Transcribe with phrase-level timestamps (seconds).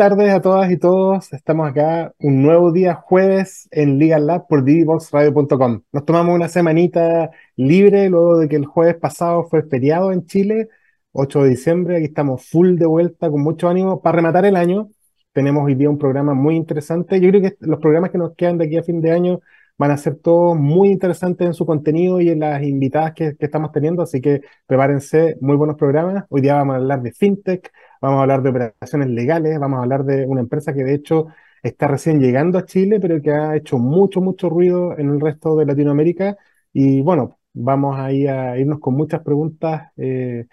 [0.00, 1.30] tardes a todas y todos.
[1.34, 5.82] Estamos acá un nuevo día jueves en Legal Lab por dboxradio.com.
[5.92, 10.70] Nos tomamos una semanita libre luego de que el jueves pasado fue feriado en Chile,
[11.12, 11.96] 8 de diciembre.
[11.98, 14.88] Aquí estamos full de vuelta con mucho ánimo para rematar el año.
[15.32, 17.20] Tenemos hoy día un programa muy interesante.
[17.20, 19.40] Yo creo que los programas que nos quedan de aquí a fin de año
[19.76, 23.44] van a ser todos muy interesantes en su contenido y en las invitadas que, que
[23.46, 26.24] estamos teniendo, así que prepárense, muy buenos programas.
[26.30, 27.70] Hoy día vamos a hablar de FinTech,
[28.00, 31.26] vamos a hablar de operaciones legales, vamos a hablar de una empresa que de hecho
[31.62, 35.56] está recién llegando a Chile, pero que ha hecho mucho, mucho ruido en el resto
[35.56, 36.36] de Latinoamérica.
[36.72, 40.46] Y bueno, vamos ahí a irnos con muchas preguntas eh,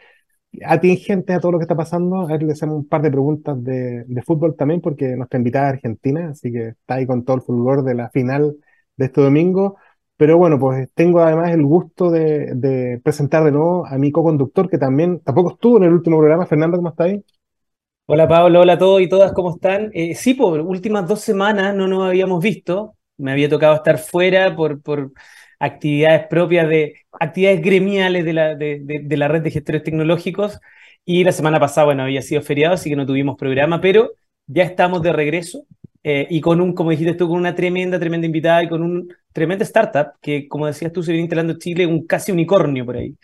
[0.65, 2.21] atingentes a todo lo que está pasando.
[2.21, 5.73] A ver, le hacemos un par de preguntas de, fútbol también, porque nuestra invitada es
[5.75, 8.57] Argentina, así que está ahí con todo el fulgor de la final
[8.95, 9.77] de este domingo.
[10.17, 14.69] Pero bueno, pues tengo además el gusto de, de presentar de nuevo a mi co-conductor,
[14.69, 16.45] que también tampoco estuvo en el último programa.
[16.47, 17.23] Fernando, ¿cómo está ahí?
[18.09, 19.89] Hola Pablo, hola a todos y todas, ¿cómo están?
[19.93, 24.55] Eh, sí, por últimas dos semanas no nos habíamos visto, me había tocado estar fuera
[24.55, 25.11] por, por
[25.59, 30.59] actividades propias de, actividades gremiales de la, de, de, la red de gestores tecnológicos
[31.03, 34.11] y la semana pasada, bueno, había sido feriado, así que no tuvimos programa, pero
[34.45, 35.65] ya estamos de regreso
[36.03, 39.13] eh, y con un, como dijiste tú, con una tremenda, tremenda invitada y con un
[39.33, 43.15] tremenda startup que, como decías tú, se viene instalando Chile, un casi unicornio por ahí.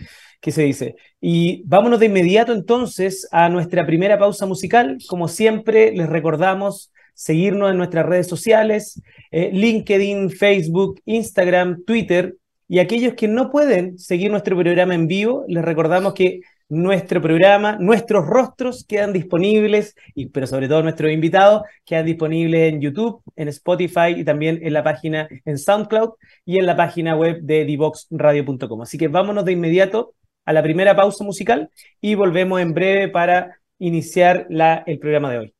[0.43, 0.97] ¿Qué se dice?
[1.21, 4.97] Y vámonos de inmediato entonces a nuestra primera pausa musical.
[5.07, 9.01] Como siempre, les recordamos seguirnos en nuestras redes sociales,
[9.31, 12.35] eh, LinkedIn, Facebook, Instagram, Twitter.
[12.67, 17.77] Y aquellos que no pueden seguir nuestro programa en vivo, les recordamos que nuestro programa,
[17.79, 23.47] nuestros rostros quedan disponibles, y, pero sobre todo nuestros invitados quedan disponibles en YouTube, en
[23.47, 28.81] Spotify y también en la página en SoundCloud y en la página web de divoxradio.com.
[28.81, 30.15] Así que vámonos de inmediato
[30.45, 31.69] a la primera pausa musical
[32.01, 35.53] y volvemos en breve para iniciar la, el programa de hoy.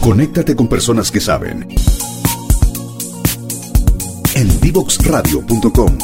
[0.00, 1.66] Conéctate con personas que saben.
[4.34, 5.98] En divoxradio.com.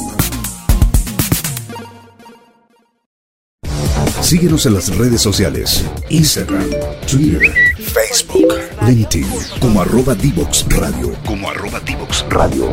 [4.20, 5.84] Síguenos en las redes sociales.
[6.08, 6.68] Instagram,
[7.06, 8.54] Twitter, Facebook,
[8.86, 9.26] LinkedIn,
[9.60, 11.12] como arroba Divoxradio.
[11.26, 12.70] Como arroba Divoxradio.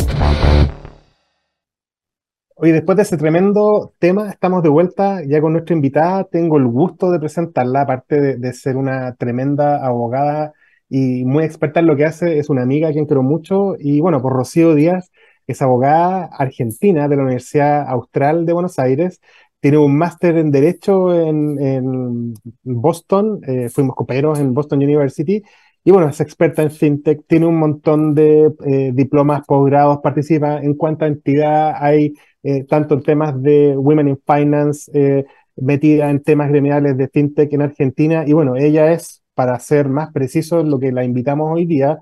[2.63, 6.25] Hoy, después de ese tremendo tema, estamos de vuelta ya con nuestra invitada.
[6.25, 10.53] Tengo el gusto de presentarla, aparte de, ser una tremenda abogada
[10.87, 13.73] y muy experta en lo que hace, es una amiga a quien quiero mucho.
[13.79, 15.11] Y bueno, por Rocío Díaz,
[15.47, 19.21] es abogada argentina de la Universidad Austral de Buenos Aires.
[19.59, 23.41] Tiene un máster en Derecho en, Boston.
[23.47, 25.41] Eh, fuimos compañeros en Boston University.
[25.83, 30.75] Y bueno, es experta en fintech, tiene un montón de eh, diplomas, posgrados, participa en
[30.75, 35.25] cuánta entidad hay eh, tanto en temas de Women in Finance, eh,
[35.55, 38.23] metida en temas gremiales de FinTech en Argentina.
[38.27, 41.99] Y bueno, ella es, para ser más preciso, lo que la invitamos hoy día,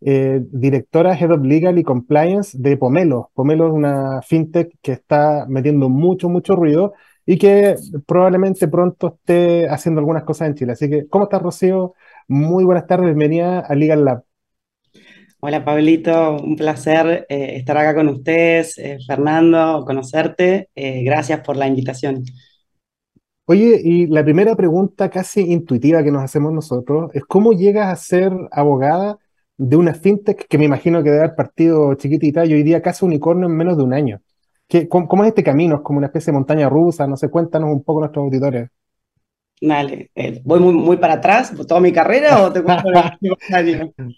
[0.00, 3.30] eh, directora Head of Legal y Compliance de Pomelo.
[3.34, 6.94] Pomelo es una FinTech que está metiendo mucho, mucho ruido
[7.24, 7.76] y que
[8.06, 10.72] probablemente pronto esté haciendo algunas cosas en Chile.
[10.72, 11.94] Así que, ¿cómo estás, Rocío?
[12.28, 14.24] Muy buenas tardes, bienvenida a Legal Lab.
[15.40, 20.68] Hola Pablito, un placer eh, estar acá con ustedes, eh, Fernando, conocerte.
[20.74, 22.24] Eh, gracias por la invitación.
[23.46, 27.96] Oye, y la primera pregunta casi intuitiva que nos hacemos nosotros es cómo llegas a
[27.96, 29.18] ser abogada
[29.56, 33.04] de una fintech que me imagino que debe haber partido chiquitita y hoy día casi
[33.04, 34.20] unicornio en menos de un año.
[34.68, 35.76] ¿Qué, cómo, es este camino?
[35.76, 37.06] ¿Es como una especie de montaña rusa?
[37.06, 38.70] No sé, cuéntanos un poco nuestros auditores.
[39.64, 42.82] Dale, eh, ¿voy muy, para atrás, toda mi carrera o te cuento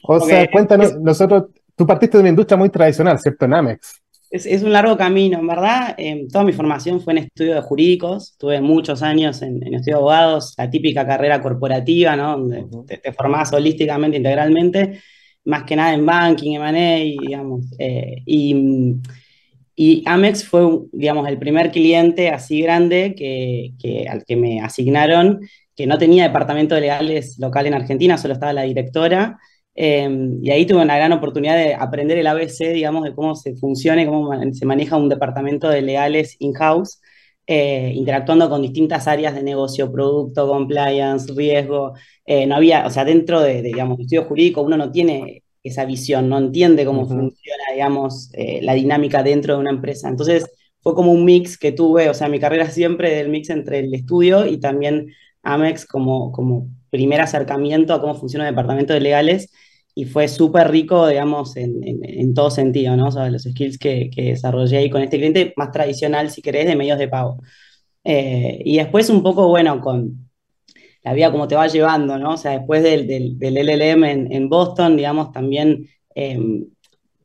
[0.05, 1.45] O sea, cuéntanos, nosotros,
[1.77, 3.45] tú partiste de una industria muy tradicional, ¿cierto?
[3.45, 4.01] En Amex.
[4.31, 5.95] Es, un largo camino, en verdad.
[5.99, 9.97] Eh, toda mi formación fue en estudios de jurídicos, tuve muchos años en, en estudio
[9.97, 12.39] de abogados, la típica carrera corporativa, ¿no?
[12.39, 15.03] Donde te, te, formás holísticamente, integralmente,
[15.45, 17.67] más que nada en banking, M&A, digamos.
[17.79, 18.97] Eh, y
[19.77, 20.63] y Amex fue,
[20.93, 25.41] digamos, el primer cliente así grande que, al que me asignaron,
[25.75, 29.39] que no tenía departamento de legales local en Argentina, solo estaba la directora.
[29.75, 33.57] Em, y ahí tuve una gran oportunidad de aprender el ABC, digamos, de cómo se
[33.57, 37.01] funciona cómo se maneja un departamento de legales in-house,
[37.47, 41.95] eh, interactuando con distintas áreas de negocio, producto, compliance, riesgo.
[42.25, 45.85] Eh, no había, o sea, dentro de, de digamos, estudio jurídico uno no tiene esa
[45.87, 50.09] visión, no entiende cómo funciona, digamos, eh, la dinámica dentro de una empresa.
[50.09, 50.47] Entonces,
[50.83, 53.95] fue como un mix que tuve, o sea, mi carrera siempre del mix entre el
[53.95, 55.09] estudio y también
[55.43, 59.51] Amex como, como primer acercamiento a cómo funciona el departamento de legales
[59.95, 63.09] y fue súper rico, digamos, en, en, todo sentido, ¿no?
[63.09, 66.67] O sea, los skills que, que, desarrollé ahí con este cliente más tradicional, si querés,
[66.67, 67.41] de medios de pago.
[68.05, 70.24] Eh, y después un poco, bueno, con
[71.05, 72.33] la vida como te va llevando, ¿no?
[72.33, 76.67] O sea, después del, del, LLM en, Boston, digamos, también em,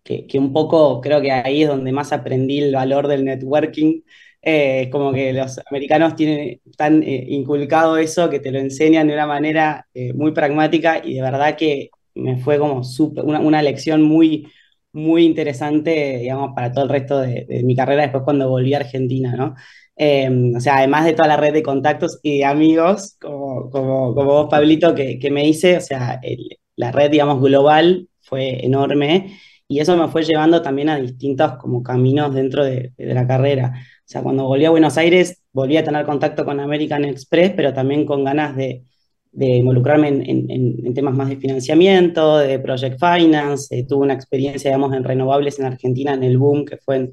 [0.03, 4.01] que, un poco creo que ahí es donde más aprendí el valor del networking.
[4.41, 9.13] Eh, como que los americanos tienen tan eh, inculcado eso que te lo enseñan de
[9.13, 12.81] una manera eh, muy pragmática y de verdad que me fue como
[13.23, 14.47] una, una, lección muy,
[14.93, 19.35] muy interesante, digamos, para todo el resto de mi carrera después cuando volví a Argentina,
[19.35, 19.55] ¿no?
[20.01, 24.15] Em, o sea, además de toda la red de contactos y de amigos, como, como,
[24.15, 26.21] como vos, Pablito, que, que, me hice, o sea,
[26.77, 29.37] la red, digamos, global fue enorme
[29.67, 33.73] y eso me fue llevando también a distintos como caminos dentro de, de, la carrera.
[33.75, 37.73] O sea, cuando volví a Buenos Aires, volví a tener contacto con American Express, pero
[37.73, 38.85] también con ganas de,
[39.31, 43.77] de involucrarme en, en, en, temas más de financiamiento, de project finance.
[43.77, 47.11] Eh, tuve una experiencia, digamos, en renovables en Argentina, en el boom, que fue, en,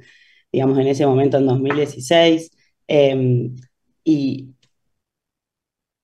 [0.52, 2.50] digamos, en ese momento, en 2016.
[2.88, 3.56] Em,
[4.04, 4.54] y,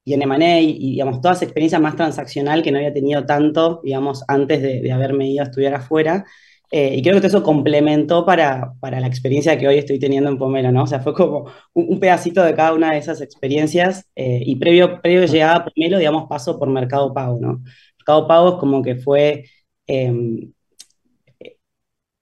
[0.05, 3.81] y en M&A y, digamos, toda esa experiencia más transaccional que no había tenido tanto,
[3.85, 6.25] digamos, antes de, de haberme ido a estudiar afuera.
[6.73, 10.39] Eh, y creo que eso complementó para, para, la experiencia que hoy estoy teniendo en
[10.39, 10.85] Pomelo, ¿no?
[10.85, 15.01] O sea, fue como un, pedacito de cada una de esas experiencias eh, y previo,
[15.03, 17.63] previo llegada a Pomelo, digamos, paso por Mercado Pago, ¿no?
[17.99, 19.45] Mercado Pago es como que fue
[19.87, 20.53] em,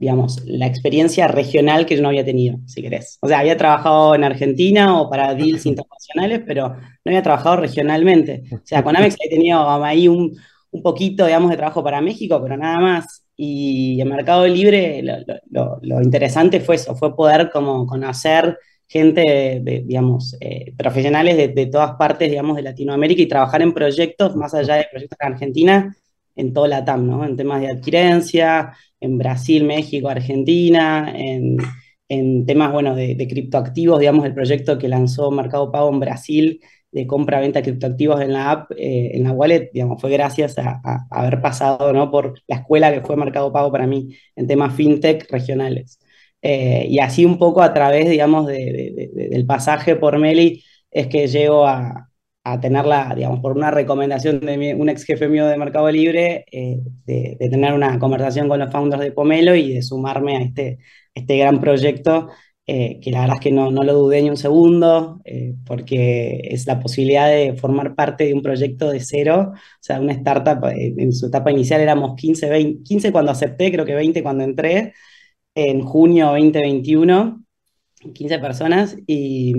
[0.01, 3.19] digamos, la experiencia regional que yo no había tenido, si querés.
[3.21, 8.45] O sea, había trabajado en Argentina o para deals internacionales, pero no había trabajado regionalmente.
[8.51, 10.35] O sea, con Amex he tenido ahí un,
[10.71, 13.27] un poquito, digamos, de trabajo para México, pero nada más.
[13.37, 15.03] Y en Mercado Libre
[15.51, 21.49] lo, lo, interesante fue eso, fue poder como conocer gente, de, digamos, eh, profesionales de,
[21.49, 25.33] de, todas partes, digamos, de Latinoamérica y trabajar en proyectos, más allá de proyectos en
[25.33, 25.97] Argentina,
[26.37, 27.25] en toda la TAM, ¿no?
[27.25, 31.57] En temas de adquirencia, en Brasil, México, Argentina, en,
[32.09, 36.61] en temas, bueno, de, criptoactivos, digamos, el proyecto que lanzó Mercado Pago en Brasil
[36.93, 40.81] de compra-venta de criptoactivos en la app, eh, en la wallet, digamos, fue gracias a,
[41.11, 42.11] haber pasado, ¿no?
[42.11, 46.01] Por la escuela que fue Mercado Pago para mí en temas fintech regionales.
[46.43, 48.57] Eh, y así un poco a través, digamos, de,
[49.15, 52.10] de, del pasaje por Meli, es que llego a,
[52.45, 56.79] a tenerla, digamos, por una recomendación de un ex jefe mío de Mercado Libre, eh,
[57.05, 60.79] de, tener una conversación con los founders de Pomelo y de sumarme a este,
[61.15, 62.29] este gran proyecto,
[62.67, 66.41] eh, que la verdad es que no, no, lo dudé ni un segundo, eh, porque
[66.51, 70.65] es la posibilidad de formar parte de un proyecto de cero, o sea, una startup,
[70.75, 74.95] en su etapa inicial éramos 15, 20, 15 cuando acepté, creo que 20 cuando entré,
[75.55, 77.45] en junio 2021,
[78.15, 79.55] 15 personas, y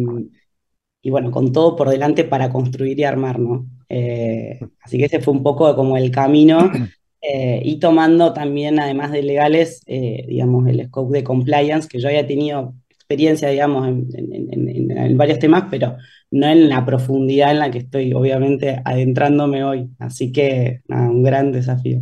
[1.02, 3.66] y bueno, con todo por delante para construir y armar, ¿no?
[3.90, 6.72] Eh, así que ese fue un poco como el camino
[7.22, 12.08] eh, y tomando también, además de legales, eh, digamos, el scope de compliance, que yo
[12.08, 15.98] había tenido experiencia, digamos, en, en, en, varios temas, pero
[16.30, 19.90] no en la profundidad en la que estoy, obviamente, adentrándome hoy.
[20.00, 22.02] Así que, nada, un gran desafío.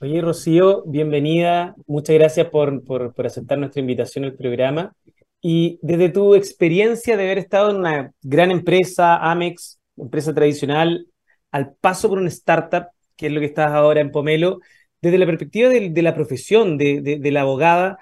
[0.00, 1.74] Oye, Rocío, bienvenida.
[1.86, 4.94] Muchas gracias por, por, por aceptar nuestra invitación al programa.
[5.40, 11.06] Y desde tu experiencia de haber estado en una gran empresa, Amex, empresa tradicional,
[11.50, 14.60] al paso por una startup, que es lo que estás ahora en Pomelo,
[15.00, 17.98] desde la perspectiva de, la profesión de, la abogada,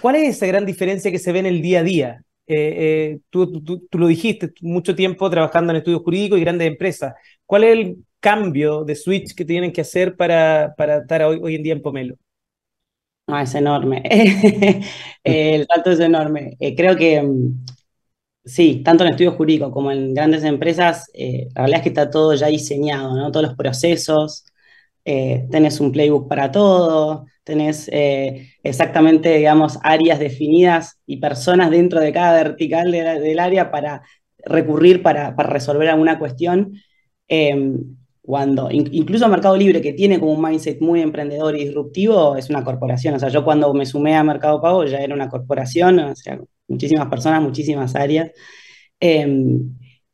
[0.00, 2.24] ¿cuál es esa gran diferencia que se ve en el día a día?
[2.46, 7.14] Eh, eh, tú, lo dijiste, mucho tiempo trabajando en estudios jurídicos y grandes empresas.
[7.46, 11.62] ¿Cuál es el cambio de switch que tienen que hacer para, para estar hoy en
[11.62, 12.16] día en Pomelo?
[13.26, 14.02] No, es enorme.
[15.24, 16.56] el salto es enorme.
[16.60, 17.64] Eh, creo que mm,
[18.44, 22.10] sí, tanto en estudios jurídicos como en grandes empresas, eh, la realidad es que está
[22.10, 23.32] todo ya diseñado, ¿no?
[23.32, 24.46] Todos los procesos,
[25.04, 32.00] eh, tenés un playbook para todo, tenés eh, exactamente, digamos, áreas definidas y personas dentro
[32.00, 34.02] de cada vertical del área para
[34.46, 36.74] recurrir para, para resolver alguna cuestión.
[38.24, 42.64] Cuando, incluso Mercado Libre, que tiene como un mindset muy emprendedor y disruptivo, es una
[42.64, 43.14] corporación.
[43.14, 46.40] O sea, yo cuando me sumé a Mercado Pago ya era una corporación, o sea,
[46.66, 48.30] muchísimas personas, muchísimas áreas.
[49.00, 49.26] Eh,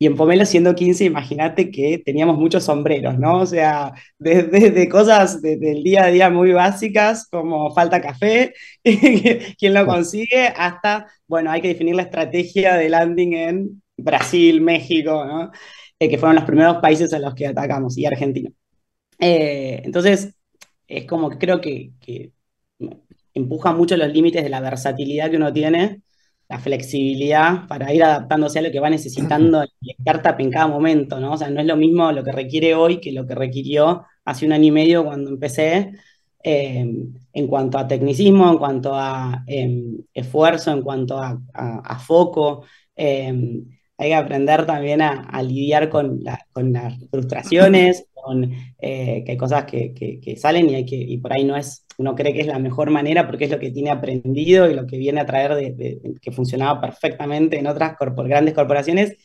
[0.01, 3.37] y en Pomelo, siendo 15, imagínate que teníamos muchos sombreros, ¿no?
[3.41, 8.55] O sea, desde, desde cosas de, del día a día muy básicas, como falta café,
[9.59, 15.23] quien lo consigue, hasta, bueno, hay que definir la estrategia de landing en Brasil, México,
[15.23, 15.51] ¿no?
[16.01, 18.49] Eh, que fueron los primeros países a los que atacamos, y Argentina.
[19.19, 20.33] Eh, entonces,
[20.87, 22.33] es como que creo que, que,
[23.35, 26.01] empuja mucho los límites de la versatilidad que uno tiene,
[26.49, 31.19] la flexibilidad para ir adaptándose a lo que va necesitando el startup en cada momento,
[31.19, 31.33] ¿no?
[31.33, 34.47] O sea, no es lo mismo lo que requiere hoy que lo que requirió hace
[34.47, 35.91] un año y medio cuando empecé,
[36.43, 36.83] eh,
[37.33, 42.65] en cuanto a tecnicismo, en cuanto a eh, esfuerzo, en cuanto a, a, a foco.
[42.95, 43.61] Eh,
[44.01, 49.65] hay que aprender también a, lidiar con, con, las frustraciones, con eh, que hay cosas
[49.65, 52.47] que, que, salen y, hay que, y por ahí no es, uno cree que es
[52.47, 55.53] la mejor manera porque es lo que tiene aprendido y lo que viene a traer
[55.53, 59.17] de, que funcionaba perfectamente en otras grandes corporaciones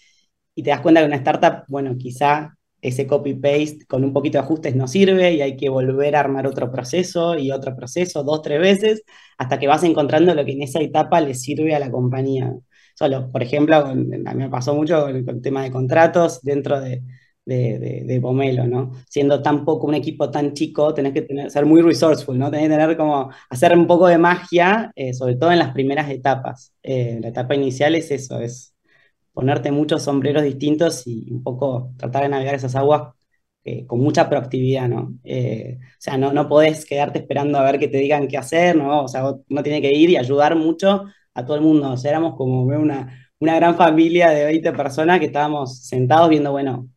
[0.55, 4.45] y te das cuenta que una startup, bueno, quizá ese copy-paste con un poquito de
[4.45, 8.43] ajustes no sirve y hay que volver a armar otro proceso y otro proceso dos,
[8.43, 9.05] tres veces
[9.39, 12.53] hasta que vas encontrando lo que en esa etapa le sirve a la compañía.
[12.97, 17.03] Solo, por ejemplo, a mí me pasó mucho con el, tema de contratos dentro de,
[17.45, 18.93] de, Pomelo, ¿no?
[19.07, 22.51] Siendo tan poco un equipo tan chico, tenés que ser muy resourceful, ¿no?
[22.51, 26.11] Tenés que tener como, hacer un poco de magia, eh, sobre todo en las primeras
[26.11, 26.73] etapas.
[26.83, 28.75] Eh, la etapa inicial es eso, es
[29.35, 33.13] ponerte muchos sombreros distintos y un poco tratar de navegar esas aguas
[33.65, 35.19] eh, con mucha proactividad, ¿no?
[35.25, 39.05] o sea, no, no podés quedarte esperando a ver que te digan qué hacer, ¿no?
[39.05, 41.05] O sea, uno tiene que ir y ayudar mucho
[41.37, 41.93] a todo el mundo.
[41.93, 46.53] O sea, éramos como una, una gran familia de 20 personas que estábamos sentados viendo,
[46.53, 46.89] bueno,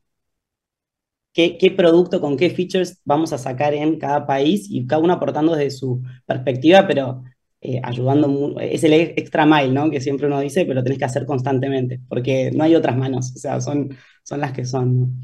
[1.33, 5.13] qué, qué, producto, con qué features vamos a sacar en cada país y cada uno
[5.13, 7.23] aportando desde su perspectiva, pero
[7.61, 9.89] eh, ayudando, es el extra mile, ¿no?
[9.91, 13.39] Que siempre uno dice, pero tenés que hacer constantemente, porque no hay otras manos, o
[13.39, 13.89] sea, son,
[14.23, 15.19] son las que son.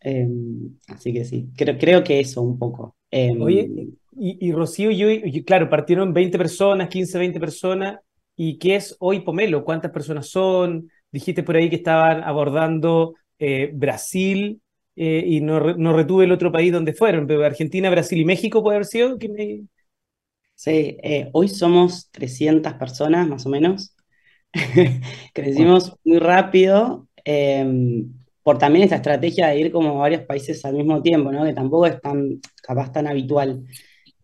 [0.00, 2.96] Em, así que sí, creo, creo que eso un poco.
[3.10, 3.70] Em, Oye,
[4.18, 5.06] y, y Rocío, yo,
[5.44, 7.98] claro, partieron 20 personas, 15, 20 personas,
[8.36, 9.64] ¿y qué es hoy Pomelo?
[9.64, 10.90] ¿Cuántas personas son?
[11.10, 14.60] Dijiste por ahí que estaban abordando eh, Brasil,
[14.96, 18.62] eh, y no, no, retuve el otro país donde fueron, pero Argentina, Brasil y México
[18.62, 19.18] puede haber sido.
[19.18, 19.62] que me...
[20.54, 23.94] Sí, eh, hoy somos 300 personas más o menos.
[25.34, 28.12] Crecimos muy rápido em,
[28.42, 31.44] por también esa estrategia de ir como a varios países al mismo tiempo, ¿no?
[31.44, 33.64] que tampoco es tan, capaz tan habitual.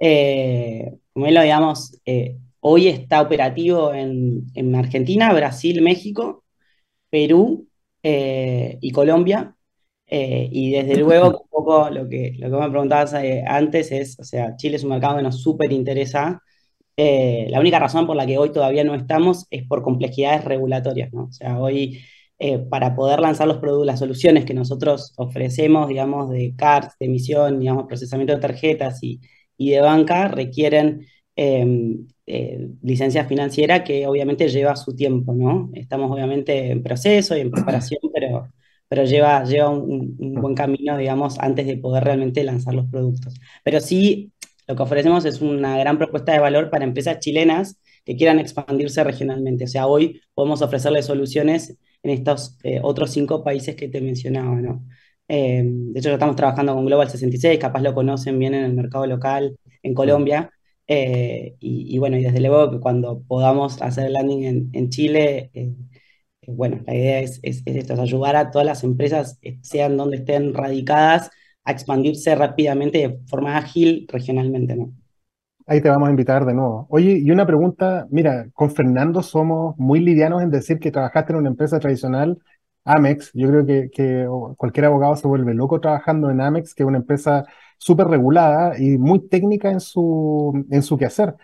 [0.01, 6.45] Eh, como lo digamos, eh, hoy está operativo en, en, Argentina, Brasil, México,
[7.11, 7.69] Perú
[8.03, 9.57] y Colombia.
[10.15, 14.19] Eh, y desde luego, un poco lo que, lo que me preguntabas eh, antes es,
[14.21, 16.43] o sea, Chile es un mercado que nos súper interesa.
[16.97, 21.13] Eh, la única razón por la que hoy todavía no estamos es por complejidades regulatorias,
[21.15, 21.25] ¿no?
[21.25, 22.01] O sea, hoy
[22.71, 27.61] para poder lanzar los productos, las soluciones que nosotros ofrecemos, digamos, de cards, de emisión,
[27.61, 29.21] digamos, procesamiento de tarjetas y,
[29.57, 31.07] y de banca, requieren
[32.27, 35.71] em, licencia financiera que obviamente lleva su tiempo, ¿no?
[35.75, 38.49] Estamos obviamente en proceso y en preparación, pero
[38.93, 43.41] pero lleva, lleva un, buen camino, digamos, antes de poder realmente lanzar los productos.
[43.65, 44.33] Pero sí,
[44.69, 49.03] lo que ofrecemos es una gran propuesta de valor para empresas chilenas que quieran expandirse
[49.03, 49.65] regionalmente.
[49.65, 54.57] O sea, hoy podemos ofrecerles soluciones en estos eh, otros cinco países que te mencionaba,
[54.57, 54.85] ¿no?
[55.27, 58.75] Eh, de hecho, ya estamos trabajando con Global 66, capaz lo conocen bien en el
[58.75, 60.51] mercado local en Colombia.
[60.87, 65.51] Eh, y, bueno, y desde luego que cuando podamos hacer landing en, Chile,
[66.47, 71.31] bueno, la idea es, esto, ayudar a todas las empresas, eh, sean donde estén radicadas,
[71.65, 74.93] a expandirse rápidamente de forma ágil regionalmente, ¿no?
[75.67, 76.87] Ahí te vamos a invitar de nuevo.
[76.91, 81.39] Oye, y una pregunta, mira, con Fernando somos muy livianos en decir que trabajaste en
[81.39, 82.37] una empresa tradicional,
[82.85, 86.87] Amex, yo creo que, que cualquier abogado se vuelve loco trabajando en Amex, que es
[86.89, 87.45] una empresa
[87.83, 91.35] súper regulada y muy técnica en su, en su quehacer.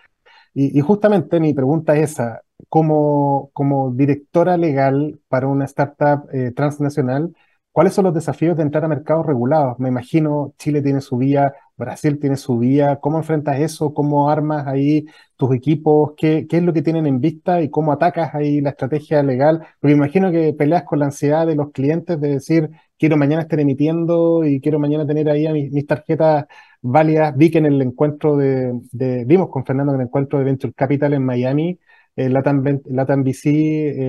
[0.54, 7.34] Y, justamente mi pregunta es esa, como, como directora legal para una startup eh, transnacional,
[7.72, 9.78] ¿cuáles son los desafíos de entrar a mercados regulados?
[9.78, 12.96] Me imagino Chile tiene su vía, Brasil tiene su vía.
[13.00, 13.94] ¿Cómo enfrentas eso?
[13.94, 15.06] ¿Cómo armas ahí
[15.36, 16.12] tus equipos?
[16.16, 19.66] ¿Qué, qué es lo que tienen en vista y cómo atacas ahí la estrategia legal?
[19.80, 23.60] Porque imagino que peleas con la ansiedad de los clientes de decir, quiero mañana estar
[23.60, 26.46] emitiendo y quiero mañana tener ahí a mis, tarjetas
[26.82, 27.36] válidas.
[27.36, 30.72] Vi que en el encuentro de, de, vimos con Fernando en el encuentro de Venture
[30.74, 31.78] Capital en Miami,
[32.18, 33.46] eh, Latam, VC,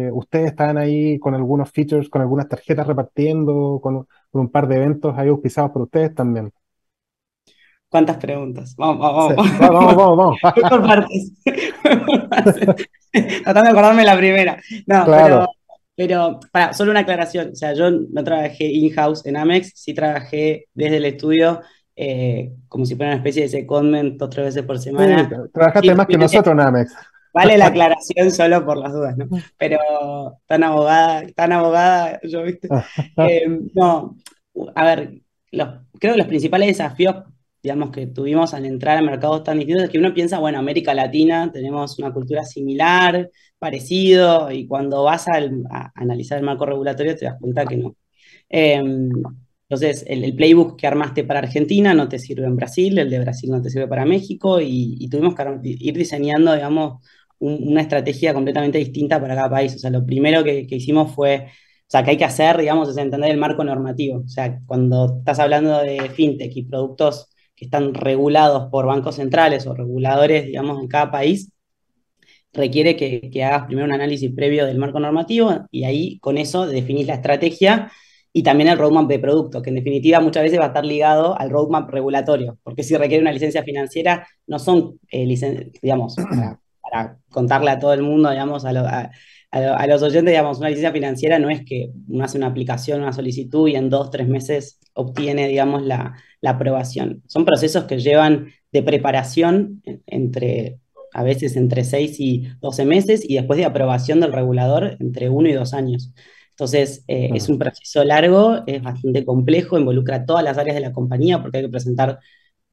[0.07, 4.77] eh, ustedes estaban ahí con algunos features, con algunas tarjetas repartiendo, con, un par de
[4.77, 6.51] eventos ahí auspiciados por ustedes también.
[7.89, 8.75] ¿Cuántas preguntas?
[8.77, 9.59] Vamos, vamos, vamos.
[9.59, 10.69] vamos, vamos, vamos.
[10.69, 11.31] por partes.
[13.11, 14.61] Tratando de acordarme la primera.
[14.85, 15.47] No, pero,
[15.95, 17.49] pero para, solo una aclaración.
[17.51, 21.61] O sea, yo no trabajé in-house en Amex, sí trabajé desde el estudio
[22.01, 25.27] eh, como si fuera una especie de secondment dos tres veces por semana.
[25.27, 26.93] Sí, trabajaste más que nosotros en Amex.
[27.33, 29.27] Vale la aclaración solo por las dudas, ¿no?
[29.57, 29.79] Pero
[30.45, 32.69] tan abogada, tan abogada, yo, ¿viste?
[33.17, 34.15] Eh, no,
[34.75, 37.17] a ver, creo que los principales desafíos,
[37.61, 41.51] digamos, que tuvimos al entrar a mercados tan distintos que uno piensa, bueno, América Latina,
[41.51, 45.39] tenemos una cultura similar, parecido, y cuando vas a,
[45.95, 47.95] analizar el marco regulatorio te das cuenta que no.
[48.49, 49.09] Em,
[49.69, 53.51] entonces, el, playbook que armaste para Argentina no te sirve en Brasil, el de Brasil
[53.51, 57.03] no te sirve para México, y, tuvimos que ir diseñando, digamos,
[57.39, 59.75] una estrategia completamente distinta para cada país.
[59.75, 61.45] O sea, lo primero que, hicimos fue
[61.87, 64.21] O sea, que hay que hacer, digamos, es entender el marco normativo.
[64.25, 67.28] O sea, cuando estás hablando de fintech y productos
[67.59, 71.51] que están regulados por bancos centrales o reguladores, digamos, en cada país,
[72.53, 76.65] requiere que, que hagas primero un análisis previo del marco normativo y ahí con eso
[76.67, 77.91] definís la estrategia
[78.31, 81.37] y también el roadmap de producto, que en definitiva muchas veces va a estar ligado
[81.37, 86.15] al roadmap regulatorio, porque si requiere una licencia financiera, no son, eh, digamos,
[86.81, 91.49] para, contarle a todo el mundo, digamos, a, los oyentes, digamos, una licencia financiera no
[91.49, 95.83] es que uno hace una aplicación, una solicitud y en dos, tres meses obtiene, digamos,
[95.83, 97.23] la, la aprobación.
[97.27, 100.79] Son procesos que llevan de preparación entre,
[101.13, 105.49] a veces entre seis y 12 meses y después de aprobación del regulador entre uno
[105.49, 106.13] y dos años.
[106.51, 110.91] Entonces, eh, es un proceso largo, es bastante complejo, involucra todas las áreas de la
[110.91, 112.19] compañía porque hay que presentar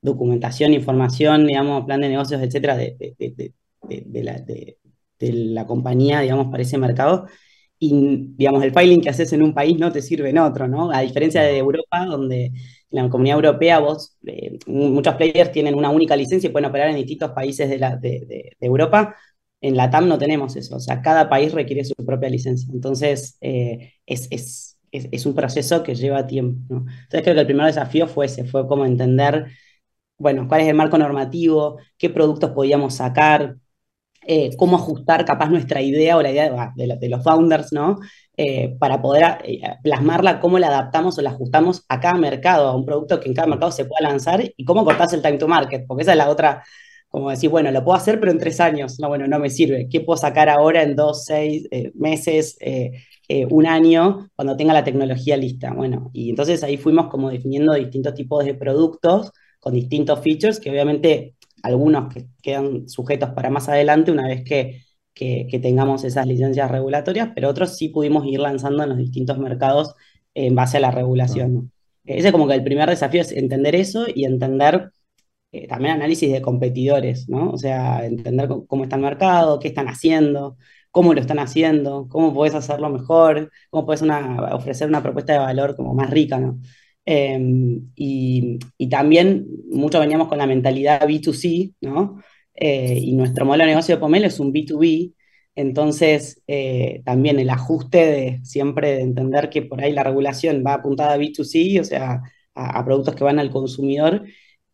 [0.00, 3.52] documentación, información, digamos, plan de negocios, etcétera, de,
[5.21, 7.26] la, compañía, digamos, para ese mercado.
[7.78, 10.90] Y, digamos, el filing que haces en un país no te sirve en otro, ¿no?
[10.90, 15.90] A diferencia de Europa, donde en la comunidad europea vos, eh, muchos players tienen una
[15.90, 19.14] única licencia y pueden operar en distintos países de, la, de Europa.
[19.61, 22.68] En la TAM no tenemos eso, o sea, cada país requiere su propia licencia.
[22.73, 26.61] Entonces, eh, es, es, es, un proceso que lleva tiempo.
[26.68, 26.78] ¿no?
[26.80, 29.47] Entonces, creo que el primer desafío fue ese, fue como entender,
[30.18, 33.56] bueno, cuál es el marco normativo, qué productos podíamos sacar,
[34.26, 37.97] eh, cómo ajustar capaz nuestra idea o la idea de, de, los founders, ¿no?
[38.36, 39.39] Eh, para poder
[39.82, 43.34] plasmarla, cómo la adaptamos o la ajustamos a cada mercado, a un producto que en
[43.34, 46.19] cada mercado se pueda lanzar y cómo cortás el time to market, porque esa es
[46.19, 46.62] la otra
[47.17, 48.99] como decir, bueno, lo puedo hacer, pero en tres años.
[49.00, 49.89] No, bueno, no me sirve.
[49.91, 52.93] ¿Qué puedo sacar ahora en dos, seis eh, meses, eh,
[53.26, 55.73] eh, un año, cuando tenga la tecnología lista?
[55.73, 60.71] Bueno, y entonces ahí fuimos como definiendo distintos tipos de productos con distintos features, que
[60.71, 61.36] obviamente
[61.67, 64.83] algunos que quedan sujetos para más adelante una vez que,
[65.15, 69.95] que, tengamos esas licencias regulatorias, pero otros sí pudimos ir lanzando en los distintos mercados
[70.35, 71.73] en base a la regulación.
[72.05, 74.91] Ese es como que el primer desafío es entender eso y entender
[75.52, 77.50] eh, también análisis de competidores, ¿no?
[77.50, 80.57] O sea, entender cómo está el mercado, qué están haciendo,
[80.91, 84.02] cómo lo están haciendo, cómo puedes hacerlo mejor, cómo puedes
[84.52, 86.61] ofrecer una propuesta de valor como más rica, ¿no?
[87.08, 88.58] Em, y,
[88.90, 92.21] también mucho veníamos con la mentalidad B2C, ¿no?
[92.54, 95.14] Eh, y nuestro modelo de negocio de Pomelo es un B2B,
[95.54, 100.75] entonces eh, también el ajuste de siempre de entender que por ahí la regulación va
[100.75, 102.23] apuntada a B2C, o sea,
[102.54, 104.25] a productos que van al consumidor,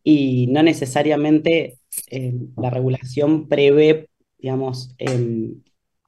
[0.03, 1.79] y no necesariamente
[2.11, 5.53] eh, la regulación prevé, digamos, eh,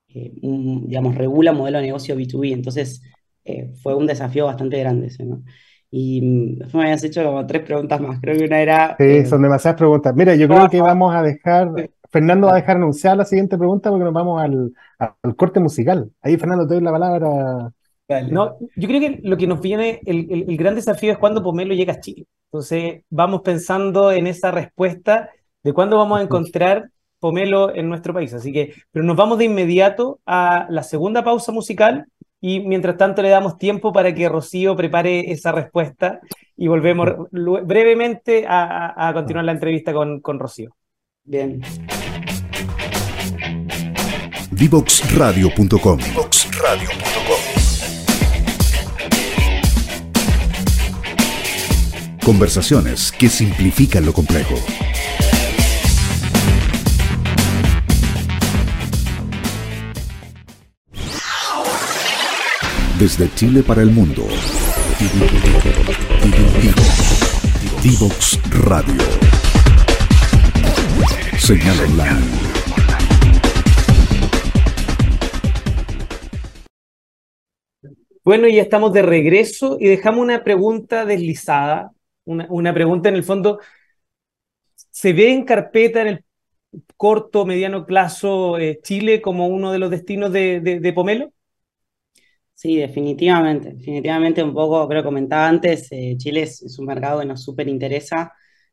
[0.09, 2.53] digamos, regula modelo de negocio B2B.
[2.53, 3.03] Entonces,
[3.83, 5.45] fue un desafío bastante grande ese, ¿no?
[5.97, 8.19] Y mm, me habías hecho como tres preguntas más.
[8.21, 8.97] Creo que una era.
[8.99, 10.13] Sí, son demasiadas preguntas.
[10.17, 11.71] Mira, yo creo que vamos a dejar.
[12.11, 16.11] Fernando va a dejar anunciar la siguiente pregunta porque nos vamos al, al corte musical.
[16.21, 17.73] Ahí, Fernando, te doy la palabra.
[18.29, 21.75] No, yo creo que lo que nos viene, el, el, gran desafío es cuando Pomelo
[21.75, 22.27] llega a Chile.
[22.47, 25.31] Entonces, vamos pensando en esa respuesta
[25.63, 28.35] de cuándo vamos a encontrar Pomelo en nuestro país.
[28.35, 32.07] Así que, pero nos vamos de inmediato a la segunda pausa musical
[32.47, 36.21] y mientras tanto le damos tiempo para que Rocío prepare esa respuesta
[36.59, 40.77] y volvemos brevemente a, a continuar la entrevista con, con Rocío.
[41.25, 41.63] Bien.
[44.51, 45.99] Divoxradio.com
[52.23, 54.57] Conversaciones que simplifican lo complejo.
[62.99, 64.27] Desde Chile para el mundo.
[67.83, 69.03] Divox Radio.
[71.39, 72.45] Señal online.
[78.25, 83.61] Bueno, ya estamos de regreso y dejamos una pregunta deslizada una, pregunta en el fondo,
[84.75, 86.25] ¿se ve en carpeta en el
[86.97, 91.33] corto, mediano plazo eh, Chile como uno de los destinos de, Pomelo?
[92.65, 97.27] Sí, definitivamente, definitivamente un poco, creo que comentaba antes, eh, Chile es, un mercado que
[97.27, 98.33] nos súper interesa,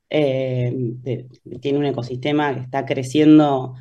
[0.10, 0.73] eh,
[1.62, 3.75] tiene un ecosistema que está creciendo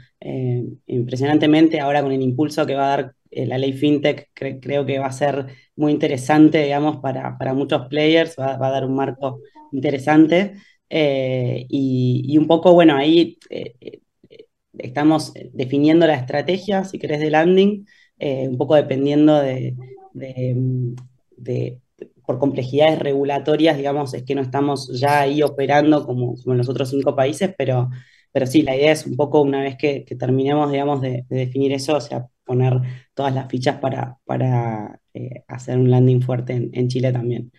[0.87, 5.07] impresionantemente ahora con el impulso que va a dar la ley FinTech, creo que va
[5.07, 5.46] a ser
[5.77, 9.40] muy interesante, digamos, para, para muchos players, va, a dar un marco
[9.73, 10.55] interesante.
[10.90, 14.01] Eh, y, un poco, bueno, ahí eh, eh,
[14.79, 17.87] estamos definiendo la estrategia, si querés, de landing,
[18.18, 19.75] un poco dependiendo de,
[22.27, 26.68] por complejidades regulatorias, digamos, es que no estamos ya ahí operando como, como en los
[26.68, 27.90] otros cinco países, pero,
[28.33, 31.96] pero sí, la idea es un poco una vez que, terminemos, digamos, de, definir eso,
[31.96, 32.75] o sea, poner
[33.14, 37.51] todas las fichas para, para eh, hacer un landing fuerte en, Chile también.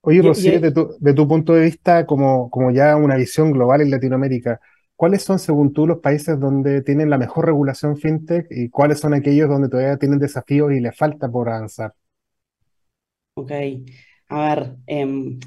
[0.00, 3.82] Oye, Rocío, de tu, de tu punto de vista, como, como ya una visión global
[3.82, 4.60] en Latinoamérica,
[4.96, 9.14] ¿cuáles son, según tú, los países donde tienen la mejor regulación fintech y cuáles son
[9.14, 11.94] aquellos donde todavía tienen desafíos y les falta por avanzar?
[13.34, 13.50] Ok,
[14.28, 15.38] a ver, em,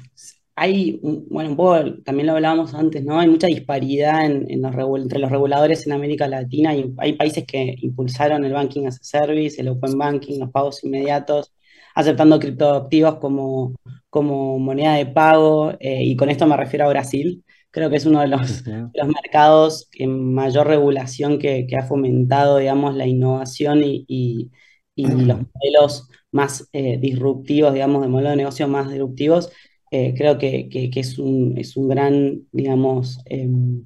[0.56, 3.20] hay, bueno, un poco, también lo hablábamos antes, ¿no?
[3.20, 8.44] Hay mucha disparidad en, entre los reguladores en América Latina y hay países que impulsaron
[8.44, 11.52] el banking as a service, el open banking, los pagos inmediatos,
[11.94, 13.74] aceptando criptoactivos como,
[14.10, 17.44] como moneda de pago, eh, y con esto me refiero a Brasil.
[17.76, 22.96] Creo que es uno de los, los mercados en mayor regulación que, ha fomentado, digamos,
[22.96, 24.50] la innovación y, y,
[24.96, 29.52] los modelos más eh, disruptivos, digamos, de modelo de negocio más disruptivos
[29.90, 33.84] eh, creo que, es, un, es, un, gran, digamos, em,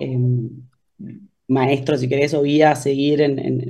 [0.00, 0.48] em,
[1.48, 3.18] maestro, si querés, o guía a seguir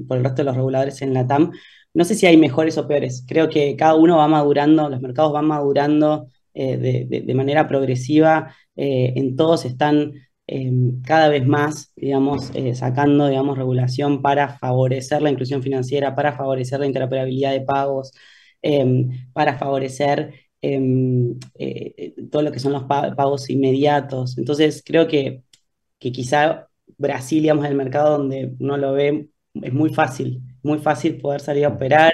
[0.07, 1.51] por el resto de los reguladores en la TAM.
[1.95, 5.33] No sé si hay mejores o peores, creo que cada uno va madurando, los mercados
[5.33, 10.15] van madurando eh, de, manera progresiva, eh, en todos están
[10.47, 16.81] em, cada vez más, digamos, sacando, digamos, regulación para favorecer la inclusión financiera, para favorecer
[16.81, 18.13] la interoperabilidad de pagos,
[19.35, 24.37] para favorecer Em, eh, todo lo que son los pagos inmediatos.
[24.39, 25.45] Entonces, creo que,
[25.99, 30.79] que quizá Brasil, digamos, es el mercado donde uno lo ve, es muy fácil, muy
[30.79, 32.13] fácil poder salir a operar.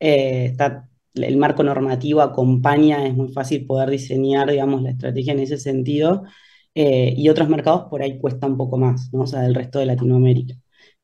[0.00, 5.40] Eh, está, el marco normativo acompaña, es muy fácil poder diseñar, digamos, la estrategia en
[5.40, 6.24] ese sentido.
[6.74, 9.22] Eh, y otros mercados por ahí cuesta un poco más, ¿no?
[9.22, 10.54] O sea, del resto de Latinoamérica.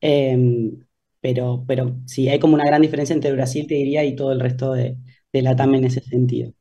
[0.00, 0.78] Em,
[1.20, 4.40] pero, pero sí, hay como una gran diferencia entre Brasil, te diría, y todo el
[4.40, 4.98] resto de,
[5.32, 6.52] de la TAM en ese sentido.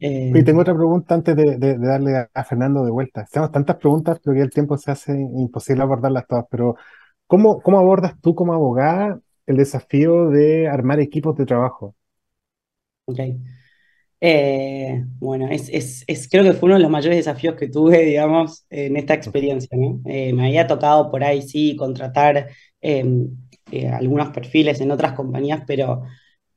[0.00, 3.26] Eh, y tengo otra pregunta antes de, darle a, Fernando de vuelta.
[3.30, 6.44] Tenemos tantas preguntas, pero que el tiempo se hace imposible abordarlas todas.
[6.50, 6.76] Pero,
[7.26, 11.94] ¿cómo, cómo abordas tú como abogada el desafío de armar equipos de trabajo?
[13.08, 13.18] Ok.
[14.20, 15.68] Eh, bueno, es,
[16.06, 19.70] es, creo que fue uno de los mayores desafíos que tuve, digamos, en esta experiencia.
[20.06, 22.48] Eh, me había tocado por ahí, sí, contratar
[22.80, 23.28] em,
[23.92, 26.02] algunos perfiles en otras compañías, pero,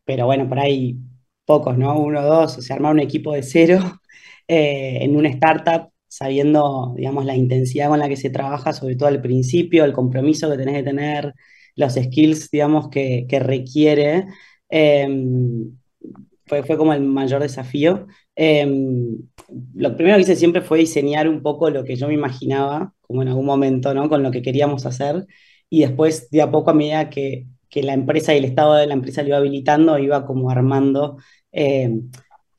[0.05, 0.97] pero bueno, por ahí
[1.45, 1.99] pocos, ¿no?
[1.99, 3.79] Uno dos, o sea, armar un equipo de cero
[4.47, 9.09] eh, en una startup, sabiendo, digamos, la intensidad con la que se trabaja, sobre todo
[9.09, 11.33] al principio, el compromiso que tenés que tener,
[11.75, 14.25] los skills, digamos, que, requiere,
[14.69, 15.77] em,
[16.51, 18.07] fue, fue, como el mayor desafío.
[18.35, 19.17] Em,
[19.75, 23.21] lo primero que hice siempre fue diseñar un poco lo que yo me imaginaba, como
[23.21, 24.09] en algún momento, ¿no?
[24.09, 25.25] Con lo que queríamos hacer,
[25.69, 28.85] y después, de a poco, a medida que que la empresa y el estado de
[28.85, 31.17] la empresa le iba habilitando, iba como armando
[31.53, 31.89] eh,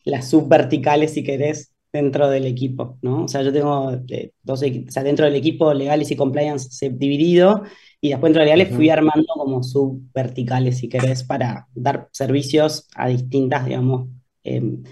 [0.05, 3.25] las subverticales, si querés, dentro del equipo, ¿no?
[3.25, 7.63] O sea, yo tengo eh, dos, o sea, dentro del equipo legales y compliance dividido,
[8.01, 13.09] y después dentro de legales fui armando como subverticales, si querés, para dar servicios a
[13.09, 14.09] distintas, digamos,
[14.45, 14.83] em,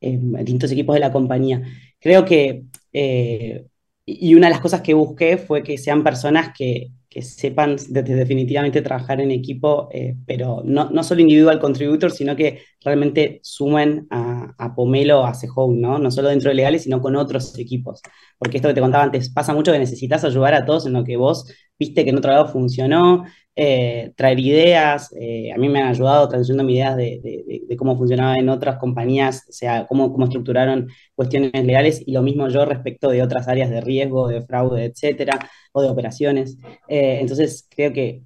[0.00, 1.62] distintos equipos de la compañía.
[1.98, 3.66] Creo que, eh,
[4.06, 8.82] y una de las cosas que busqué fue que sean personas que que sepan definitivamente
[8.82, 14.74] trabajar en equipo, eh, pero no, solo individual contributor, sino que realmente sumen a, a
[14.74, 16.00] Pomelo, a Sehome, ¿no?
[16.00, 18.02] No solo dentro de legales, sino con otros equipos.
[18.36, 21.04] Porque esto que te contaba antes, pasa mucho que necesitas ayudar a todos en lo
[21.04, 21.46] que vos
[21.78, 23.24] viste que en otro lado funcionó,
[23.56, 27.20] eh, traer ideas, eh, a mí me han ayudado trayendo ideas de,
[27.68, 32.22] de, cómo funcionaba en otras compañías, o sea, cómo, cómo estructuraron cuestiones legales, y lo
[32.22, 35.38] mismo yo respecto de otras áreas de riesgo, de fraude, etcétera
[35.72, 36.58] o de operaciones.
[36.88, 38.22] Eh, entonces, creo que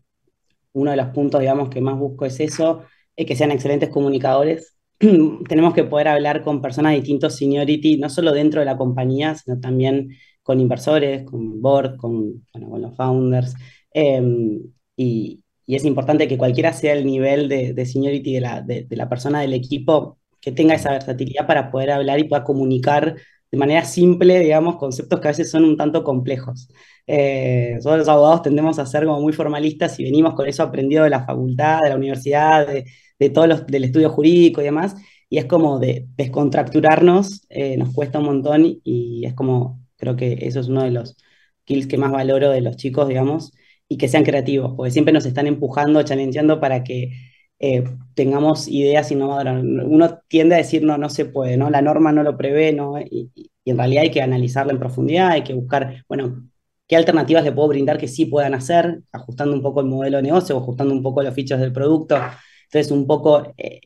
[0.73, 2.83] uno de los puntos, digamos, que más busco es eso,
[3.17, 4.77] es que sean excelentes comunicadores.
[5.49, 9.35] Tenemos que poder hablar con personas de distintos seniority, no solo dentro de la compañía,
[9.35, 10.11] sino también
[10.43, 13.55] con inversores, con board, con, con los founders.
[13.93, 14.61] Em,
[14.99, 18.85] y, y, es importante que cualquiera sea el nivel de, de seniority de la, de,
[18.85, 23.17] de la persona del equipo, que tenga esa versatilidad para poder hablar y pueda comunicar
[23.51, 26.69] de manera simple, digamos, conceptos que a veces son un tanto complejos.
[27.07, 31.05] Eh, todos los abogados tendemos a ser como muy formalistas y venimos con eso aprendido
[31.05, 32.85] de la facultad, de la universidad, de,
[33.19, 34.97] de todos los, del estudio jurídico y demás,
[35.31, 40.39] y es como de descontracturarnos, eh, nos cuesta un montón y es como, creo que
[40.43, 41.17] eso es uno de los
[41.63, 43.53] skills que más valoro de los chicos, digamos,
[43.88, 47.11] y que sean creativos, porque siempre nos están empujando, challengeando para que
[47.59, 49.62] eh, tengamos ideas innovadoras.
[49.62, 51.70] Uno tiende a decir, no, no se puede, ¿no?
[51.70, 53.01] La norma no lo prevé, ¿no?
[53.01, 53.31] Y,
[53.64, 56.48] en realidad hay que analizarla en profundidad, hay que buscar, bueno,
[56.87, 60.22] qué alternativas le puedo brindar que sí puedan hacer, ajustando un poco el modelo de
[60.22, 62.16] negocio, ajustando un poco los fichos del producto.
[62.64, 63.81] Entonces, un poco, eh,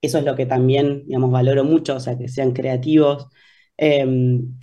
[0.00, 3.28] eso es lo que también, digamos, valoro mucho, o sea, que sean creativos.
[3.76, 4.58] Em,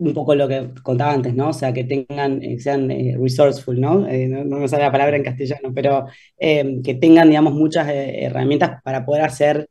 [0.00, 1.50] un poco lo que contaba antes, ¿no?
[1.50, 4.00] O sea, que tengan, eh, sean resourceful, ¿no?
[4.00, 4.58] ¿no?
[4.58, 6.06] me sale la palabra en castellano, pero
[6.38, 9.68] que tengan, digamos, muchas herramientas para poder hacer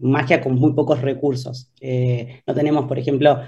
[0.00, 1.70] magia con muy pocos recursos.
[2.46, 3.40] no tenemos, por ejemplo,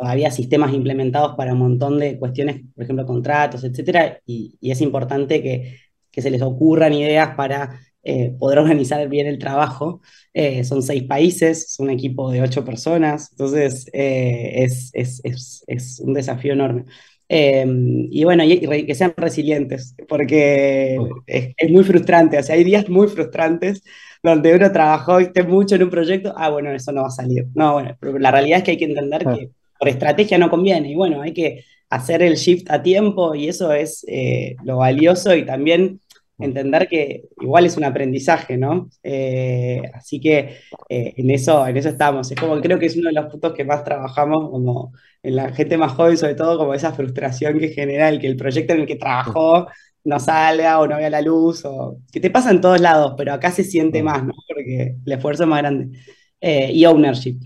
[0.00, 5.42] todavía sistemas implementados para un montón de cuestiones, por ejemplo, contratos, etcétera, y, es importante
[5.42, 5.76] que,
[6.10, 10.00] que, se les ocurran ideas para eh, poder organizar bien el trabajo.
[10.32, 15.64] Eh, son seis países, es un equipo de ocho personas, entonces eh, es, es, es,
[15.66, 16.84] es, un desafío enorme.
[17.28, 23.08] y bueno, y, que sean resilientes, porque es, muy frustrante, o sea, hay días muy
[23.08, 23.82] frustrantes
[24.22, 27.46] donde uno trabajó esté mucho en un proyecto, ah, bueno, eso no va a salir.
[27.54, 30.90] No, bueno, pero la realidad es que hay que entender que por estrategia no conviene.
[30.90, 35.34] Y bueno, hay que hacer el shift a tiempo y eso es eh, lo valioso
[35.34, 36.00] y también
[36.40, 38.88] entender que igual es un aprendizaje, ¿no?
[39.02, 42.30] Eh, así que eh, en, eso, en eso estamos.
[42.30, 45.52] Es como creo que es uno de los puntos que más trabajamos como en la
[45.52, 48.80] gente más joven, sobre todo como esa frustración que genera el que el proyecto en
[48.80, 49.66] el que trabajó
[50.04, 53.32] no salga o no vea la luz, o que te pasa en todos lados, pero
[53.34, 54.32] acá se siente más, ¿no?
[54.48, 55.98] Porque el esfuerzo es más grande.
[56.40, 57.38] Eh, y ownership,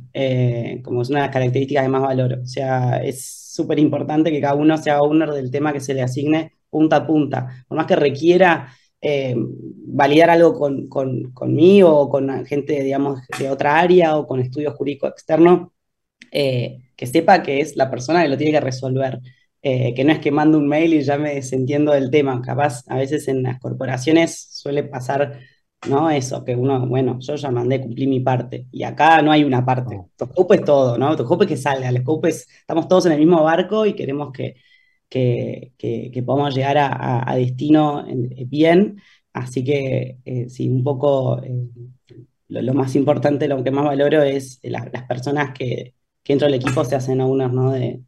[0.85, 2.41] como es una de las características de más valor.
[2.43, 6.03] O sea, es súper importante que cada uno sea owner del tema que se le
[6.03, 7.65] asigne punta a punta.
[7.69, 8.69] Por más que requiera
[9.05, 14.41] eh, validar algo con, con, conmigo o con gente, digamos, de otra área o con
[14.41, 15.69] estudios jurídicos externos,
[16.31, 19.21] que sepa que es la persona que lo tiene que resolver.
[19.63, 22.43] que no es que mando un mail y ya me desentiendo del tema.
[22.43, 25.39] Capaz, a veces en las corporaciones suele pasar
[25.89, 26.11] ¿no?
[26.11, 28.67] Eso, que uno, bueno, yo ya mandé, cumplí mi parte.
[28.73, 30.01] Y acá no hay una parte.
[30.17, 31.17] Tu scope es todo, ¿no?
[31.17, 31.89] Tu scope es que salga.
[31.89, 34.57] El scope es, estamos todos en el mismo barco y queremos que,
[35.15, 38.05] que, que, podamos llegar a, a, destino
[38.47, 39.01] bien.
[39.33, 41.69] Así que, eh, sí, un poco eh,
[42.49, 46.85] lo, más importante, lo que más valoro es las personas que, que dentro del equipo
[46.85, 47.71] se hacen a unos, ¿no?
[47.73, 48.03] De,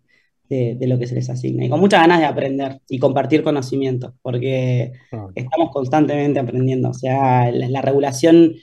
[0.48, 1.64] de, lo que se les asigna.
[1.64, 5.28] Y con muchas ganas de aprender y compartir conocimiento, porque ah.
[5.34, 6.90] estamos constantemente aprendiendo.
[6.90, 8.54] O sea, la, regulación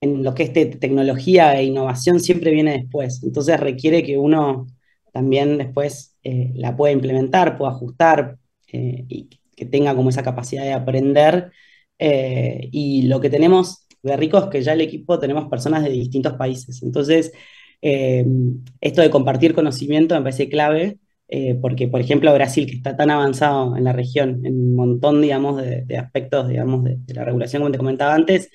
[0.00, 3.22] en lo que es tecnología e innovación siempre viene después.
[3.22, 4.66] Entonces requiere que uno
[5.12, 8.38] también después eh, la pueda implementar, pueda ajustar
[8.72, 11.52] eh, y que tenga como esa capacidad de aprender.
[11.98, 15.90] Eh, y lo que tenemos de rico es que ya el equipo tenemos personas de
[15.90, 16.82] distintos países.
[16.82, 17.32] Entonces,
[17.80, 20.98] esto de compartir conocimiento me parece clave
[21.60, 25.60] porque, por ejemplo, Brasil, que está tan avanzado en la región, en un montón, digamos,
[25.62, 28.50] de, aspectos, digamos, de, la regulación, como te comentaba antes,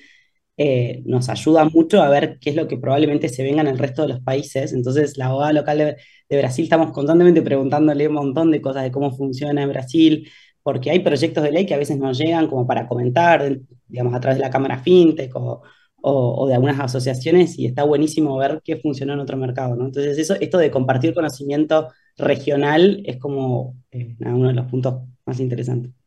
[0.60, 3.78] eh, nos ayuda mucho a ver qué es lo que probablemente se venga en el
[3.78, 4.72] resto de los países.
[4.72, 9.12] Entonces, la abogada local de, Brasil estamos constantemente preguntándole un montón de cosas de cómo
[9.16, 10.28] funciona en Brasil,
[10.62, 14.20] porque hay proyectos de ley que a veces nos llegan como para comentar, digamos, a
[14.20, 19.12] través de la Cámara FinTech o, de algunas asociaciones y está buenísimo ver qué funcionó
[19.14, 19.86] en otro mercado, ¿no?
[19.86, 25.40] Entonces, eso, esto de compartir conocimiento regional es como eh, uno de los puntos más
[25.40, 25.97] interesantes.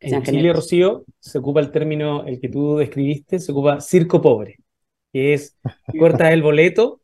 [0.00, 4.58] En Chile, Rocío, se ocupa el término, el que tú describiste, se ocupa circo pobre,
[5.12, 5.56] que es,
[5.98, 7.00] cortas el boleto,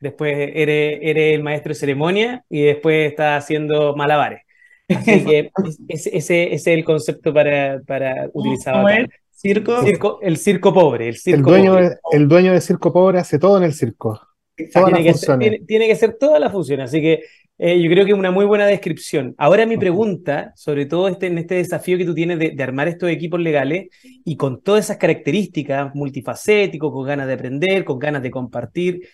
[0.00, 4.42] después eres, eres, el maestro de ceremonia y después estás haciendo malabares.
[4.88, 5.50] Así que
[5.88, 9.08] ese, ese, es el concepto para, para utilizar.
[9.30, 10.20] Circo.
[10.22, 11.08] el circo pobre.
[11.08, 14.20] El, circo el, dueño, el dueño de circo pobre hace todo en el circo.
[14.56, 16.80] Tiene que, ser, tiene, que, ser, toda la función.
[16.80, 17.24] Así que
[17.58, 19.34] eh, yo creo que es una muy buena descripción.
[19.38, 23.10] Ahora mi pregunta, sobre todo este, en este desafío que tú tienes de, armar estos
[23.10, 28.30] equipos legales y con todas esas características, multifacéticos, con ganas de aprender, con ganas de
[28.30, 29.08] compartir.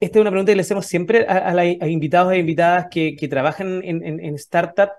[0.00, 3.28] Esta es una pregunta que le hacemos siempre a, a, invitados e invitadas que, que
[3.28, 4.90] trabajan en, en, en startup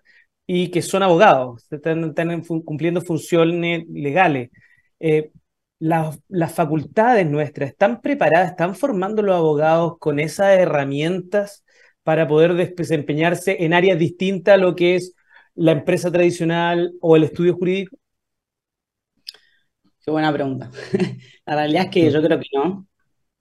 [0.47, 2.13] y que son abogados, están,
[2.63, 4.51] cumpliendo funciones legales.
[4.99, 5.31] Eh,
[5.79, 6.19] las,
[6.53, 11.64] facultades nuestras están preparadas, están formando los abogados con esas herramientas
[12.05, 15.15] para poder desempeñarse en áreas distintas a lo que es
[15.55, 17.97] la empresa tradicional o el estudio jurídico?
[20.05, 20.69] Qué buena pregunta.
[21.47, 22.87] la realidad es que yo creo que no.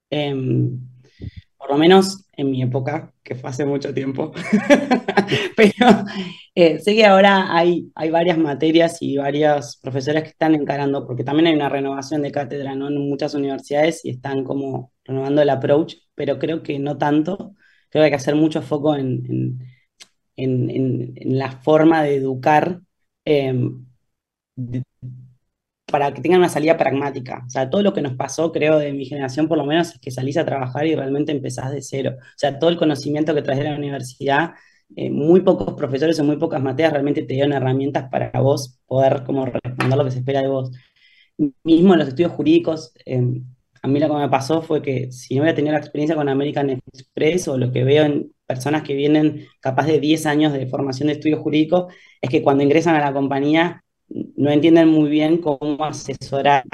[0.09, 0.81] Em,
[1.59, 4.33] por lo menos en mi época, que fue hace mucho tiempo.
[5.57, 6.05] Pero
[6.55, 11.23] eh, sé que ahora hay, hay varias materias y varios profesores que están encarando, porque
[11.23, 15.97] también hay una renovación de cátedra en muchas universidades y están como renovando el approach,
[16.15, 17.55] pero creo que no tanto.
[17.95, 19.61] Creo que hay que hacer mucho foco en,
[20.37, 20.71] en,
[21.17, 22.81] en, la forma de educar.
[23.25, 23.55] Eh,
[25.87, 27.45] para que tengan una salida pragmática.
[27.47, 30.01] O sea, todo lo que nos pasó, creo, de mi generación por lo menos, es
[30.01, 32.17] que salís a trabajar y realmente empezás de cero.
[32.19, 34.55] O sea, todo el conocimiento que traes de la universidad,
[34.97, 39.23] eh, muy pocos profesores o muy pocas materias realmente te dieron herramientas para vos poder
[39.25, 40.73] como responder lo que se espera de vos.
[41.63, 43.23] Mismo en los estudios jurídicos, eh,
[43.85, 46.27] a mí lo que me pasó fue que si no hubiera tenido la experiencia con
[46.31, 50.67] American Express o lo que veo en personas que vienen capaz de 10 años de
[50.67, 51.93] formación de estudios jurídicos,
[52.23, 56.65] es que cuando ingresan a la compañía no entienden muy bien cómo asesorar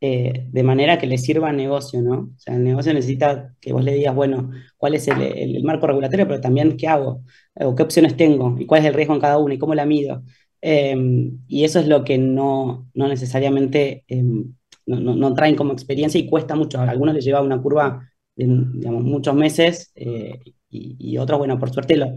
[0.00, 2.32] eh, de manera que les sirva al negocio, ¿no?
[2.36, 6.26] O sea, el negocio necesita que vos le digas, bueno, cuál es el, marco regulatorio,
[6.26, 7.22] pero también qué hago,
[7.54, 9.86] o qué opciones tengo, y cuál es el riesgo en cada uno, y cómo la
[9.86, 10.24] mido.
[10.60, 14.54] Em, y eso es lo que no, no necesariamente em,
[14.86, 16.78] no, traen como experiencia y cuesta mucho.
[16.78, 20.40] A algunos les lleva una curva de digamos, muchos meses eh,
[20.70, 22.16] y, otros, bueno, por suerte lo,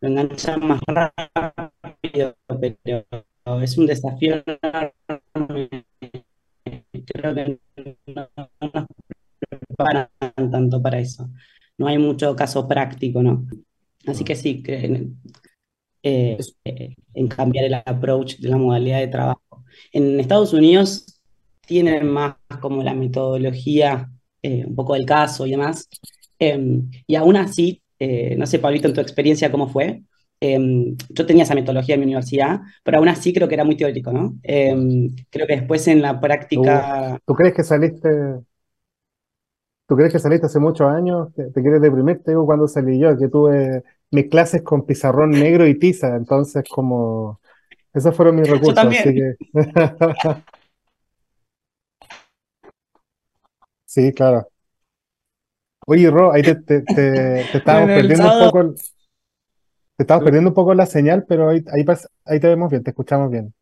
[0.00, 3.04] enganchan más rápido, pero
[3.62, 4.42] es un desafío
[7.12, 7.58] Creo que
[8.06, 8.28] no,
[8.60, 8.86] nos
[9.48, 10.08] preparan
[10.50, 11.28] tanto para eso.
[11.78, 13.46] No hay mucho caso práctico, ¿no?
[14.06, 15.20] Así que sí, creen,
[16.02, 16.38] eh,
[17.14, 19.64] en cambiar el approach de la modalidad de trabajo.
[19.92, 21.19] En Estados Unidos
[21.70, 24.10] tienen más como la metodología,
[24.42, 25.88] eh, un poco del caso y demás.
[26.36, 30.02] Em, y aún así, eh, no sé, Pablito, en tu experiencia, ¿cómo fue?
[30.40, 33.76] Em, yo tenía esa metodología en mi universidad, pero aún así creo que era muy
[33.76, 34.34] teórico, ¿no?
[34.42, 37.20] Em, creo que después en la práctica...
[37.24, 38.08] ¿Tú, crees que saliste,
[39.86, 41.28] tú crees que saliste hace muchos años?
[41.36, 42.20] ¿Te, quieres deprimir?
[42.24, 46.64] Te digo cuando salí yo, que tuve mis clases con pizarrón negro y tiza, entonces
[46.68, 47.38] como...
[47.94, 49.34] Esos fueron mis recursos, así que...
[53.90, 54.46] Sí, claro.
[55.84, 58.74] Oye, Ro, ahí te, te, te, estábamos perdiendo un poco,
[59.96, 61.84] te estabas perdiendo un poco la señal, pero ahí, ahí,
[62.24, 63.52] ahí te vemos bien, te escuchamos bien.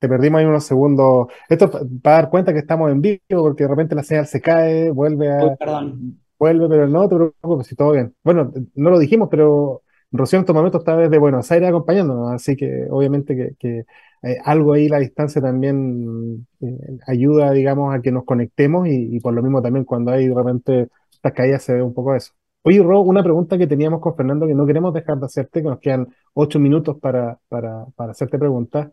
[0.00, 1.28] Te perdimos ahí unos segundos.
[1.48, 1.70] Esto
[2.02, 5.32] para dar cuenta que estamos en vivo, porque de repente la señal se cae, vuelve
[5.32, 6.20] a, perdón.
[6.38, 8.14] vuelve, pero no te preocupes, si todo bien.
[8.22, 9.82] Bueno, no lo dijimos, pero
[10.12, 13.86] Rocío en estos momentos está desde Buenos Aires acompañándonos, así que obviamente que,
[14.22, 19.34] eh, algo ahí la distancia también eh, ayuda, digamos, a que nos conectemos y, por
[19.34, 22.32] lo mismo también cuando hay de repente estas caídas se ve un poco eso.
[22.62, 25.68] Oye, Ro, una pregunta que teníamos con Fernando que no queremos dejar de hacerte, que
[25.68, 28.90] nos quedan ocho minutos para, para, para hacerte preguntas.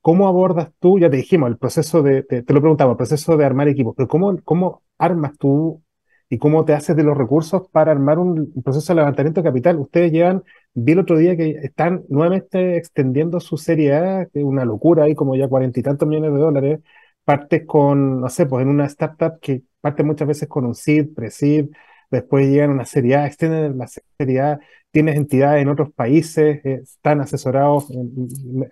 [0.00, 3.44] ¿Cómo abordas tú, ya te dijimos, el proceso de, te, lo preguntaba, el proceso de
[3.46, 5.82] armar equipos, pero ¿cómo, cómo armas tú
[6.28, 9.78] y cómo te haces de los recursos para armar un, proceso de levantamiento de capital.
[9.78, 10.42] Ustedes llevan,
[10.74, 15.04] vi el otro día que están nuevamente extendiendo su serie A, que es una locura,
[15.04, 16.80] hay como ya cuarenta y tantos millones de dólares.
[17.24, 21.14] Partes con, no sé, pues en una startup que parte muchas veces con un seed,
[21.14, 21.68] pre-seed,
[22.10, 23.86] después llegan a una serie A, extienden la
[24.18, 24.60] serie A,
[24.90, 27.88] tienes entidades en otros países, eh, están asesorados,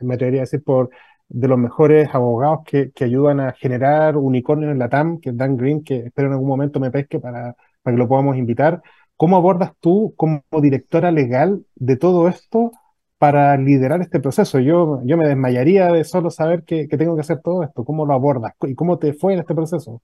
[0.01, 0.91] me atrevería a decir, por
[1.33, 5.37] de los mejores abogados que, que, ayudan a generar unicornios en la TAM, que es
[5.37, 8.83] Dan Green, que espero en algún momento me pesque para, para que lo podamos invitar.
[9.17, 12.73] ¿Cómo abordas tú como directora legal de todo esto
[13.19, 14.59] para liderar este proceso?
[14.61, 17.85] Yo, yo me desmayaría de solo saber que, que tengo que hacer todo esto.
[17.85, 18.53] ¿Cómo lo abordas?
[18.63, 20.03] ¿Y cómo te fue en este proceso?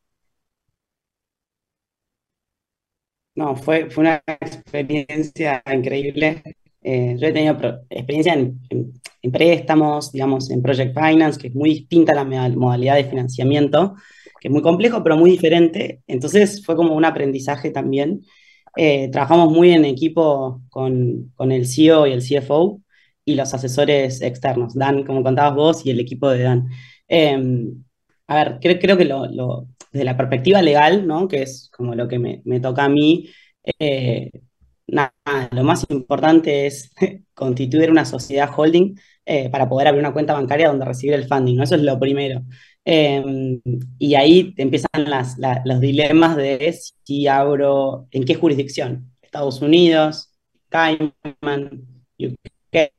[3.34, 6.42] No, fue, fue una experiencia increíble.
[6.90, 7.54] Eh, yo he tenido
[7.90, 8.60] experiencia en,
[9.30, 13.94] préstamos, digamos, en Project Finance, que es muy distinta a la modalidad de financiamiento,
[14.40, 16.00] que es muy complejo, pero muy diferente.
[16.06, 18.22] Entonces fue como un aprendizaje también.
[18.74, 22.80] Eh, trabajamos muy en equipo con, con, el CEO y el CFO
[23.22, 26.68] y los asesores externos, Dan, como contabas vos, y el equipo de Dan.
[27.06, 27.84] Em,
[28.28, 31.28] a ver, creo, creo que lo, desde la perspectiva legal, ¿no?
[31.28, 33.28] que es como lo que me, me toca a mí,
[33.78, 34.30] eh,
[34.88, 35.12] nada,
[35.52, 36.90] lo más importante es
[37.34, 38.96] constituir una sociedad holding
[39.26, 41.62] eh, para poder abrir una cuenta bancaria donde recibir el funding, ¿no?
[41.64, 42.42] Eso es lo primero.
[42.84, 43.60] Em,
[43.98, 45.04] y ahí empiezan
[45.64, 46.74] los dilemas de
[47.04, 50.32] si abro, en qué jurisdicción, Estados Unidos,
[50.70, 51.86] Cayman,
[52.18, 52.90] UK,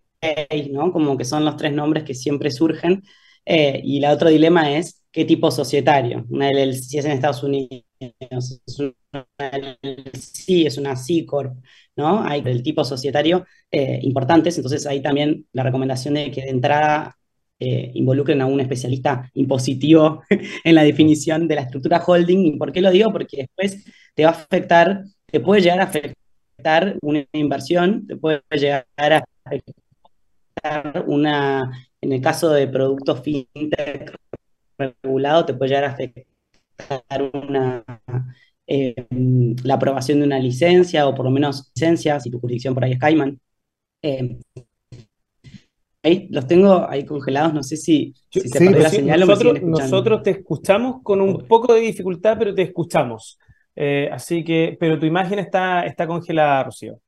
[0.71, 0.91] ¿no?
[0.93, 3.03] Como que son los tres nombres que siempre surgen.
[3.45, 6.25] Eh, y el otro dilema es qué tipo societario.
[6.29, 11.57] Una LLC es en Estados Unidos, es una LLC, es una C Corp,
[11.95, 12.23] ¿no?
[12.23, 17.17] Hay del tipo societario eh, importantes, entonces ahí también la recomendación de que de entrada
[17.59, 20.23] eh, involucren a un especialista impositivo
[20.63, 22.45] en la definición de la estructura holding.
[22.45, 23.11] ¿Y por qué lo digo?
[23.11, 23.85] Porque después
[24.15, 29.23] te va a afectar, te puede llegar a afectar una inversión, te puede llegar a
[29.43, 31.71] afectar una,
[32.01, 34.15] en el caso de productos fintech
[34.77, 36.25] regulado, te puede llegar a afectar
[37.33, 37.83] una,
[38.67, 38.95] eh,
[39.63, 42.93] la aprobación de una licencia o por lo menos licencia, si tu jurisdicción por ahí
[42.93, 43.39] es Cayman.
[44.01, 44.37] Eh,
[46.03, 50.31] ahí los tengo ahí congelados, no sé si, se perdió la señal nosotros, Nosotros te
[50.31, 53.39] escuchamos con un poco de dificultad, pero te escuchamos.
[53.75, 56.99] Eh, así que, pero tu imagen está, está congelada, Rocío.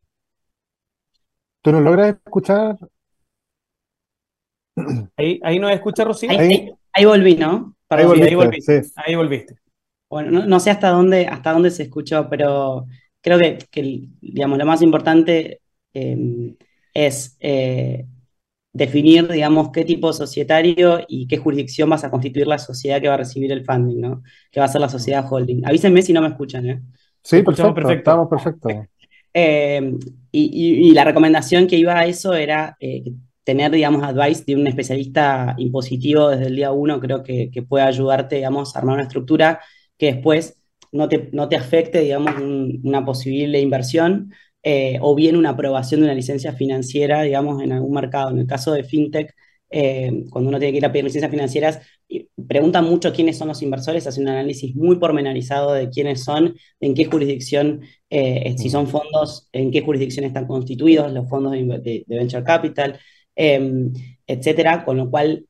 [1.62, 2.78] ¿Tú nos logras escuchar?
[5.18, 6.32] Ahí, ahí nos escucha, Rocío.
[6.32, 7.76] Ahí, ahí, volví, ¿no?
[8.00, 8.82] Ahí volviste.
[8.96, 9.56] Ahí volviste.
[10.10, 12.86] bueno, no, sé hasta dónde, hasta dónde se escuchó, pero
[13.22, 13.40] creo
[13.70, 15.62] que, digamos, lo más importante
[15.94, 16.56] em,
[16.94, 18.06] es eh,
[18.74, 23.16] definir, digamos, qué tipo societario y qué jurisdicción vas a constituir la sociedad que va
[23.16, 24.24] a recibir el funding, ¿no?
[24.52, 25.66] Que va a ser la sociedad holding.
[25.66, 26.82] Avísenme si no me escuchan, ¿eh?
[27.24, 27.98] Sí, perfecto, perfecto.
[28.00, 28.70] estamos perfecto.
[29.34, 29.94] Eh,
[30.32, 33.04] y, la recomendación que iba a eso era eh,
[33.44, 37.84] tener, digamos, advice de un especialista impositivo desde el día uno, creo que, que puede
[37.86, 39.60] ayudarte, digamos, a armar una estructura
[39.98, 40.58] que después
[40.92, 42.36] no te, no te afecte, digamos,
[42.84, 44.34] una posible inversión
[44.64, 48.32] eh, o bien una aprobación de una licencia financiera, digamos, en algún mercado.
[48.32, 49.34] En el caso de FinTech,
[49.70, 51.80] eh, cuando uno tiene que ir a pedir licencias financieras,
[52.48, 56.94] preguntan mucho quiénes son los inversores, hace un análisis muy pormenorizado de quiénes son, en
[56.94, 62.44] qué jurisdicción, eh, si son fondos, en qué jurisdicción están constituidos los fondos de, venture
[62.44, 63.00] capital,
[63.42, 63.92] em,
[64.28, 65.46] etcétera, con lo cual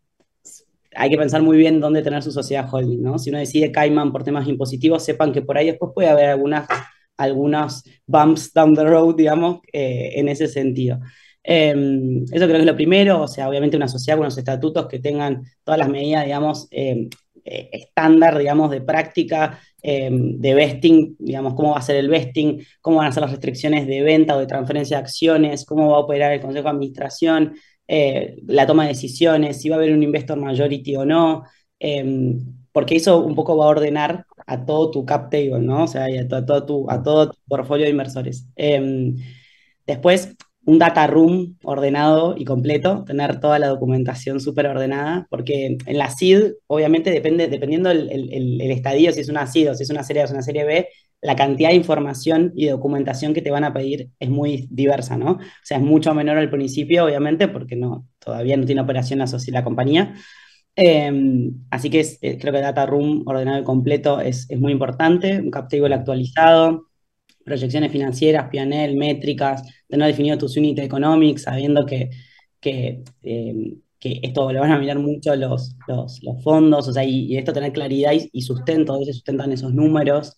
[0.96, 3.20] hay que pensar muy bien dónde tener su sociedad holding, ¿no?
[3.20, 6.68] Si uno decide Cayman por temas impositivos, sepan que por ahí después puede haber algunas,
[7.18, 11.00] algunos bumps down the road, digamos, eh, en ese sentido.
[11.44, 14.88] Em, eso creo que es lo primero, o sea, obviamente una sociedad con unos estatutos
[14.88, 17.10] que tengan todas las medidas, digamos, em,
[17.44, 22.98] eh, estándar, digamos, de práctica, de vesting, digamos, cómo va a ser el vesting, cómo
[22.98, 26.00] van a ser las restricciones de venta o de transferencia de acciones, cómo va a
[26.02, 27.56] operar el Consejo de Administración,
[27.94, 31.44] eh, la toma de decisiones, si va a haber un investor majority o no,
[32.72, 35.84] porque eso un poco va a ordenar a todo tu cap table, ¿no?
[35.84, 38.48] O sea, a todo, tu, a todo tu portfolio de inversores.
[39.86, 40.36] después,
[40.66, 46.10] un data room ordenado y completo, tener toda la documentación súper ordenada, porque en la
[46.10, 50.04] SID, obviamente, depende, dependiendo el, el, estadio, si es una SID o si es una
[50.04, 50.88] serie A o es una serie B,
[51.22, 55.34] la cantidad de información y documentación que te van a pedir es muy diversa, ¿no?
[55.34, 59.26] O sea, es mucho menor al principio, obviamente, porque no, todavía no tiene operación la,
[59.48, 60.16] la compañía.
[60.76, 65.40] Em, así que eh, creo que Data Room ordenado y completo es, es muy importante,
[65.40, 66.88] un cap table actualizado,
[67.44, 72.10] proyecciones financieras, PNL, métricas, tener definido tus unit economics, sabiendo que,
[72.60, 77.04] que, eh, que, esto lo van a mirar mucho los, los, los fondos, o sea,
[77.04, 80.38] y, esto tener claridad y, sustento, a veces sustentan esos números.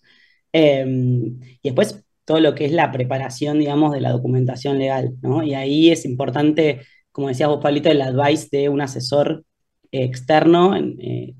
[0.56, 5.42] Em, y después todo lo que es la preparación, digamos, de la documentación legal, ¿no?
[5.42, 6.82] Y ahí es importante,
[7.12, 9.44] como decías vos, Pablito, el advice de un asesor
[9.90, 10.76] externo.
[10.76, 11.34] En, eh,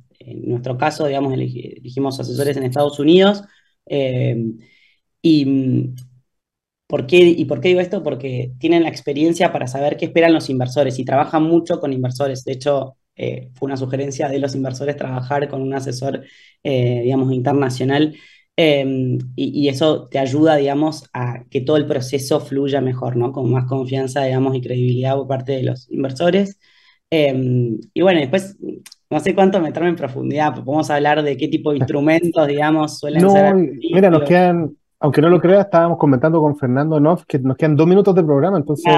[0.45, 3.43] nuestro caso, digamos, elegimos asesores en Estados Unidos.
[3.87, 4.59] Em,
[5.23, 5.95] y, mm,
[6.87, 8.03] ¿por qué, ¿Y por qué digo esto?
[8.03, 12.45] Porque tienen la experiencia para saber qué esperan los inversores y trabajan mucho con inversores.
[12.45, 16.25] De hecho, eh, fue una sugerencia de los inversores trabajar con un asesor,
[16.63, 18.15] eh, digamos, internacional.
[18.57, 23.33] Em, y, eso te ayuda, digamos, a que todo el proceso fluya mejor, ¿no?
[23.33, 26.61] Con más confianza, digamos, y credibilidad por parte de los inversores.
[27.11, 28.57] Em, y bueno, después,
[29.11, 33.29] no sé cuánto meterme en profundidad, podemos hablar de qué tipo de instrumentos, digamos, suelen
[33.29, 33.55] ser.
[33.93, 37.77] Mira, nos quedan aunque no lo creas, estábamos comentando con Fernando Noff que nos quedan
[37.77, 38.91] dos minutos de programa, entonces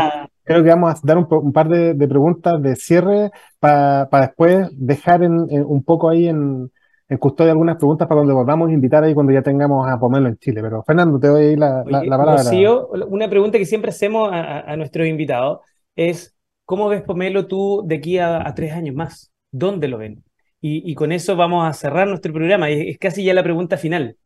[0.45, 5.83] creo que vamos a dar un, par de, preguntas de cierre para después dejar un
[5.83, 6.71] poco ahí en,
[7.19, 10.37] custodia algunas preguntas para cuando volvamos a invitar ahí cuando ya tengamos a Pomelo en
[10.39, 10.61] Chile.
[10.63, 12.37] Pero Fernando, te doy ahí la, palabra.
[12.39, 15.61] Rocío, una pregunta que siempre hacemos a, nuestros invitados
[15.95, 19.31] es, ¿cómo ves Pomelo tú de aquí a, tres años más?
[19.53, 20.25] ¿Dónde lo ven?
[20.61, 22.69] Y, con eso vamos a cerrar nuestro programa.
[22.69, 24.17] es casi ya la pregunta final.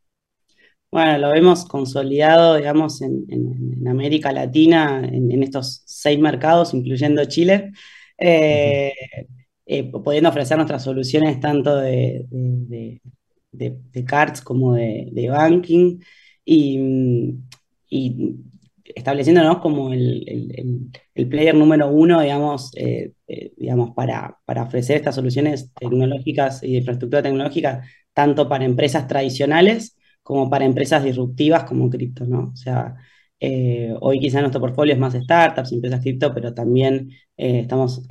[0.93, 7.71] Bueno, lo vemos consolidado, digamos, en, América Latina, en, estos seis mercados, incluyendo Chile,
[8.19, 8.93] eh,
[9.73, 13.01] eh, pudiendo ofrecer nuestras soluciones tanto de,
[14.05, 16.01] cards como de, banking
[16.45, 18.35] y,
[18.83, 20.91] estableciéndonos como el,
[21.31, 23.13] player número uno, digamos, eh,
[23.57, 29.97] digamos para, para ofrecer estas soluciones tecnológicas y de infraestructura tecnológica, tanto para empresas tradicionales,
[30.25, 32.51] como para empresas disruptivas como cripto, ¿no?
[32.53, 32.97] O sea,
[33.39, 38.03] eh, hoy quizá nuestro portfolio es más startups, empresas cripto, pero también eh, estamos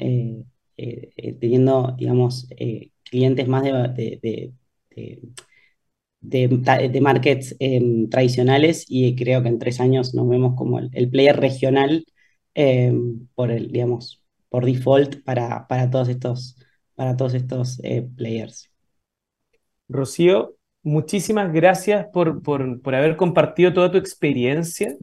[1.16, 2.48] eh, teniendo, digamos,
[3.04, 4.52] clientes más de,
[6.22, 11.38] de, markets em, tradicionales y creo que en tres años nos vemos como el, player
[11.40, 12.06] regional
[12.54, 16.58] em, por el, digamos, por default para, para todos estos,
[16.96, 17.82] para todos estos
[18.16, 18.70] players.
[19.90, 24.96] Rocío, muchísimas gracias por, por, por, haber compartido toda tu experiencia,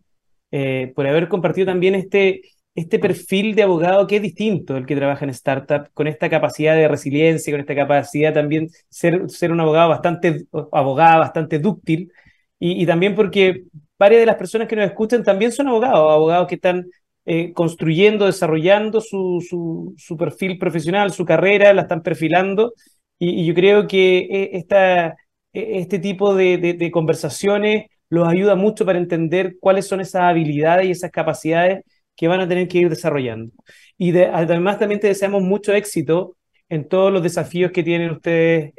[0.51, 2.43] eh, por haber compartido también este,
[2.77, 6.77] este perfil de abogado que es distinto el que trabaja en startup, con esta capacidad
[6.77, 12.13] de resiliencia, con esta capacidad también ser, ser un abogado bastante, abogada bastante dúctil,
[12.59, 13.65] y, también porque
[13.99, 16.87] varias de las personas que nos escuchan también son abogados, abogados que están
[17.27, 22.73] eh, construyendo, desarrollando su, su, su, perfil profesional, su carrera, la están perfilando,
[23.19, 25.17] y, y yo creo que eh, esta
[25.57, 30.91] e, este tipo de, conversaciones los ayuda mucho para entender cuáles son esas habilidades y
[30.93, 31.85] esas capacidades
[32.17, 33.53] que van a tener que ir desarrollando.
[33.99, 36.37] Y además también te deseamos mucho éxito
[36.69, 38.73] en todos los desafíos que tienen ustedes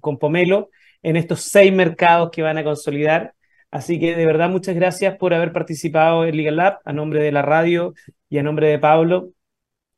[0.00, 0.70] con Pomelo
[1.02, 3.34] en estos seis mercados que van a consolidar.
[3.70, 7.32] Así que de verdad muchas gracias por haber participado en Legal Lab a nombre de
[7.32, 7.94] la radio
[8.28, 9.30] y a nombre de Pablo.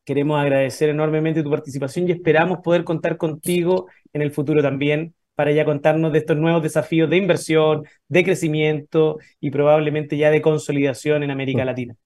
[0.05, 5.53] Queremos agradecer enormemente tu participación y esperamos poder contar contigo en el futuro también para
[5.53, 11.23] ya contarnos de estos nuevos desafíos de inversión, de crecimiento y probablemente ya de consolidación
[11.23, 11.67] en América mm.
[11.67, 11.97] Latina.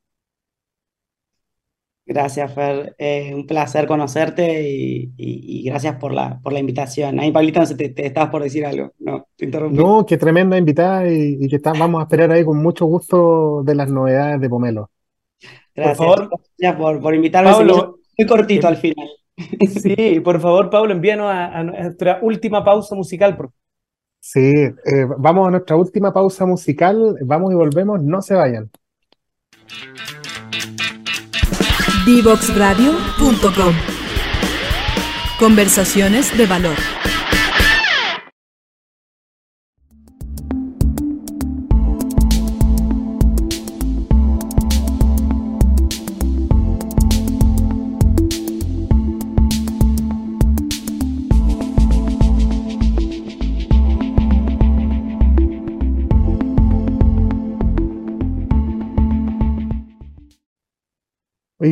[2.09, 2.95] Gracias, Fer.
[2.99, 7.19] Eh, un placer conocerte y, gracias por la, por la invitación.
[7.19, 8.93] Ahí, Pablito, te, te, estabas por decir algo.
[9.01, 9.77] No, te interrumpí.
[9.77, 13.91] No, qué tremenda invitada y, que vamos a esperar ahí con mucho gusto de las
[13.91, 14.89] novedades de Pomelo.
[15.75, 17.51] Gracias, por favor, gracias por, invitarme.
[18.17, 19.09] muy cortito al final.
[19.69, 23.37] Sí, por favor, Pablo, envíanos a, nuestra última pausa musical.
[24.21, 27.17] Sí, eh, vamos a nuestra última pausa musical.
[27.23, 28.01] Vamos y volvemos.
[28.03, 28.71] No se vayan.
[32.07, 33.75] Divoxradio.com
[35.41, 36.77] Conversaciones de valor.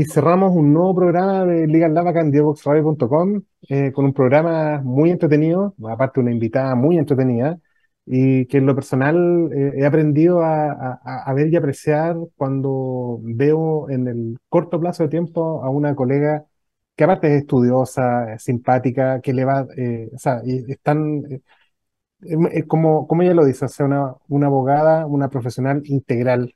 [0.05, 2.31] Y cerramos un nuevo programa de Liga Lava en
[3.69, 7.59] eh, con un programa muy entretenido, aparte una invitada muy entretenida,
[8.05, 14.07] y que en lo personal eh, he aprendido a, ver y apreciar cuando veo en
[14.09, 16.45] el corto plazo de tiempo a una colega
[16.97, 21.23] que aparte es estudiosa, simpática, que le va, eh, o sea, es tan,
[22.67, 26.55] como, como ella lo dice, o sea, una, una abogada, una profesional integral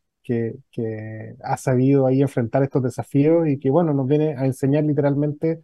[0.73, 5.63] que, ha sabido ahí enfrentar estos desafíos y que, bueno, nos viene a enseñar literalmente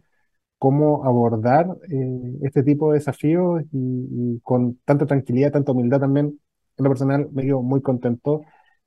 [0.57, 6.39] cómo abordar eh, este tipo de desafíos y, con tanta tranquilidad, tanta humildad también.
[6.77, 8.43] En lo personal me digo muy contento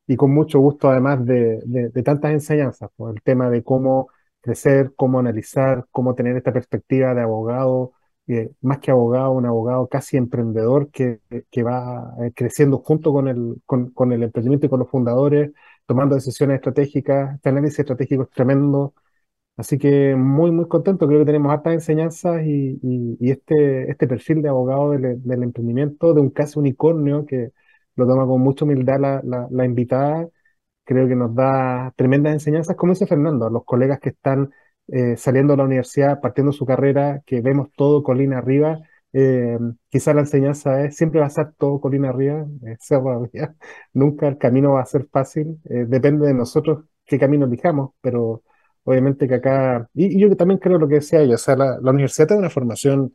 [0.07, 4.09] y con mucho gusto además de, de, tantas enseñanzas, por el tema de cómo
[4.41, 7.93] crecer, cómo analizar, cómo tener esta perspectiva de abogado,
[8.27, 11.21] eh, más que abogado, un abogado casi emprendedor que,
[11.51, 15.53] que va eh, creciendo junto con el, con, con el emprendimiento y con los fundadores,
[15.89, 18.95] tomando decisiones estratégicas, este análisis estratégico es tremendo.
[19.57, 22.79] Así que muy, muy contento, creo que tenemos hartas enseñanzas y,
[23.21, 27.53] y, este, este perfil de abogado del, del, emprendimiento, de un caso unicornio que
[27.97, 30.29] lo toma con mucha humildad la, la, la invitada,
[30.85, 34.51] creo que nos da tremendas enseñanzas, como dice Fernando, a los colegas que están
[34.89, 38.81] eh, saliendo de la universidad, partiendo su carrera, que vemos todo colina arriba,
[39.13, 43.55] eh, quizá la enseñanza es, siempre va a ser todo colina arriba, eh, arriba,
[43.93, 48.43] nunca el camino va a ser fácil, eh, depende de nosotros qué camino elijamos, pero
[48.85, 52.29] obviamente que acá, y, yo también creo lo que decía yo, o sea, la, universidad
[52.29, 53.15] tiene una formación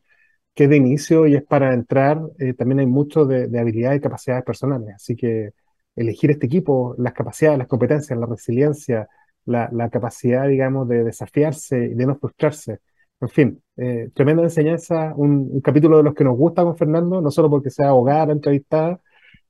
[0.55, 3.99] que es de inicio y es para entrar, eh, también hay mucho de, de habilidades
[3.99, 5.51] y capacidades personales, así que
[5.95, 9.07] elegir este equipo, las capacidades, las competencias, la resiliencia,
[9.45, 12.79] la, la capacidad, digamos, de desafiarse y de no frustrarse,
[13.23, 17.31] en fin, eh, tremenda enseñanza, un, capítulo de los que nos gusta con Fernando, no
[17.31, 18.99] solo porque sea abogada, entrevistada,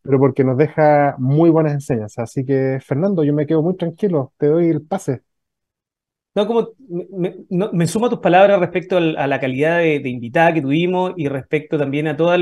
[0.01, 2.29] pero porque nos deja muy buenas enseñanzas.
[2.29, 5.21] Así que, Fernando, yo me quedo muy tranquilo, te doy el pase.
[6.35, 6.69] No, como
[7.71, 11.77] me, sumo a tus palabras respecto a la calidad de, invitada que tuvimos y respecto
[11.77, 12.37] también a toda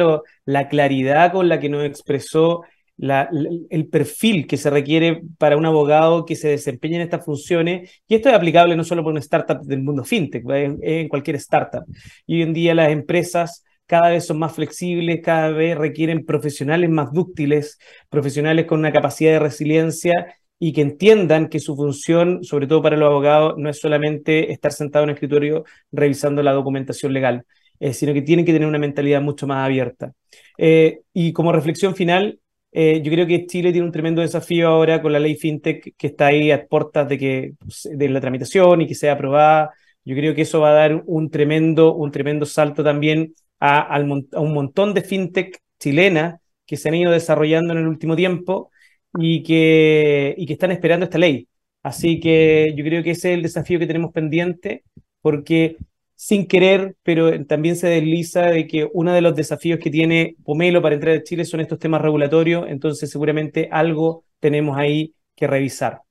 [0.45, 2.63] la claridad con la que nos expresó
[3.01, 8.15] el perfil que se requiere para un abogado que se desempeñe en estas funciones, y
[8.15, 11.83] esto es aplicable no solo para una startup del mundo fintech, en cualquier startup.
[12.27, 16.89] Y hoy en día las empresas cada vez son más flexibles, cada vez requieren profesionales
[16.89, 17.77] más dúctiles,
[18.09, 22.95] profesionales con una capacidad de resiliencia y que entiendan que su función, sobre todo para
[22.95, 27.43] los abogados, no es solamente estar sentado en el escritorio revisando la documentación legal,
[27.79, 30.13] eh, sino que tienen que tener una mentalidad mucho más abierta.
[30.57, 32.39] Eh, y como reflexión final,
[32.71, 36.07] eh, yo creo que Chile tiene un tremendo desafío ahora con la ley FinTech que
[36.07, 37.53] está ahí a puertas de, que,
[37.83, 39.71] de la tramitación y que sea aprobada.
[40.05, 44.53] Yo creo que eso va a dar un tremendo, un tremendo salto también a, un
[44.53, 48.71] montón de FinTech chilenas que se han ido desarrollando en el último tiempo
[49.17, 51.47] y que, y que están esperando esta ley.
[51.83, 54.83] Así que yo creo que ese es el desafío que tenemos pendiente,
[55.21, 55.77] porque
[56.23, 60.79] sin querer, pero también se desliza de que uno de los desafíos que tiene Pomelo
[60.79, 66.01] para entrar a Chile son estos temas regulatorios, entonces seguramente algo tenemos ahí que revisar.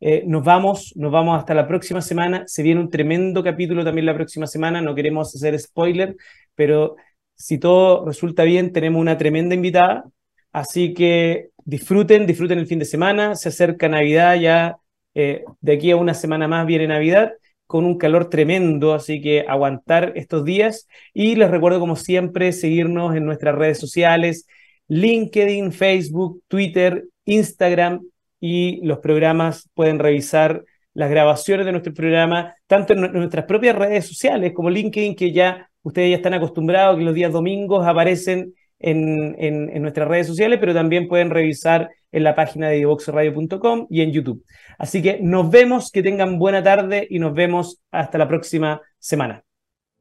[0.00, 2.42] Eh, nos vamos, nos vamos hasta la próxima semana.
[2.48, 6.16] Se viene un tremendo capítulo también la próxima semana, no queremos hacer spoiler,
[6.56, 6.96] pero
[7.36, 10.02] si todo resulta bien, tenemos una tremenda invitada.
[10.50, 13.36] Así que disfruten, disfruten el fin de semana.
[13.36, 14.78] Se acerca Navidad ya.
[15.14, 17.34] Eh, de aquí a una semana más viene Navidad
[17.70, 20.88] con un calor tremendo, así que aguantar estos días.
[21.14, 24.48] Y les recuerdo, como siempre, seguirnos en nuestras redes sociales,
[24.88, 28.00] LinkedIn, Facebook, Twitter, Instagram
[28.40, 30.64] y los programas pueden revisar
[30.94, 35.70] las grabaciones de nuestro programa, tanto en nuestras propias redes sociales como LinkedIn, que ya
[35.82, 40.74] ustedes ya están acostumbrados que los días domingos aparecen en, en, nuestras redes sociales, pero
[40.74, 44.44] también pueden revisar en la página de divoxradio.com y en YouTube.
[44.78, 49.44] Así que nos vemos, que tengan buena tarde y nos vemos hasta la próxima semana.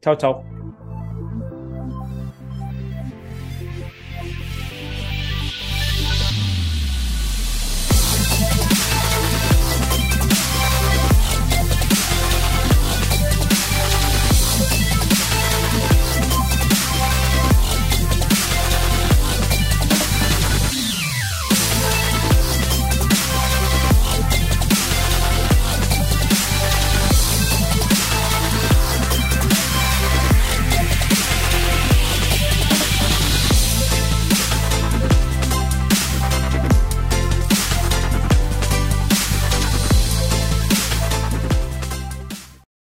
[0.02, 0.79] Chao, chao.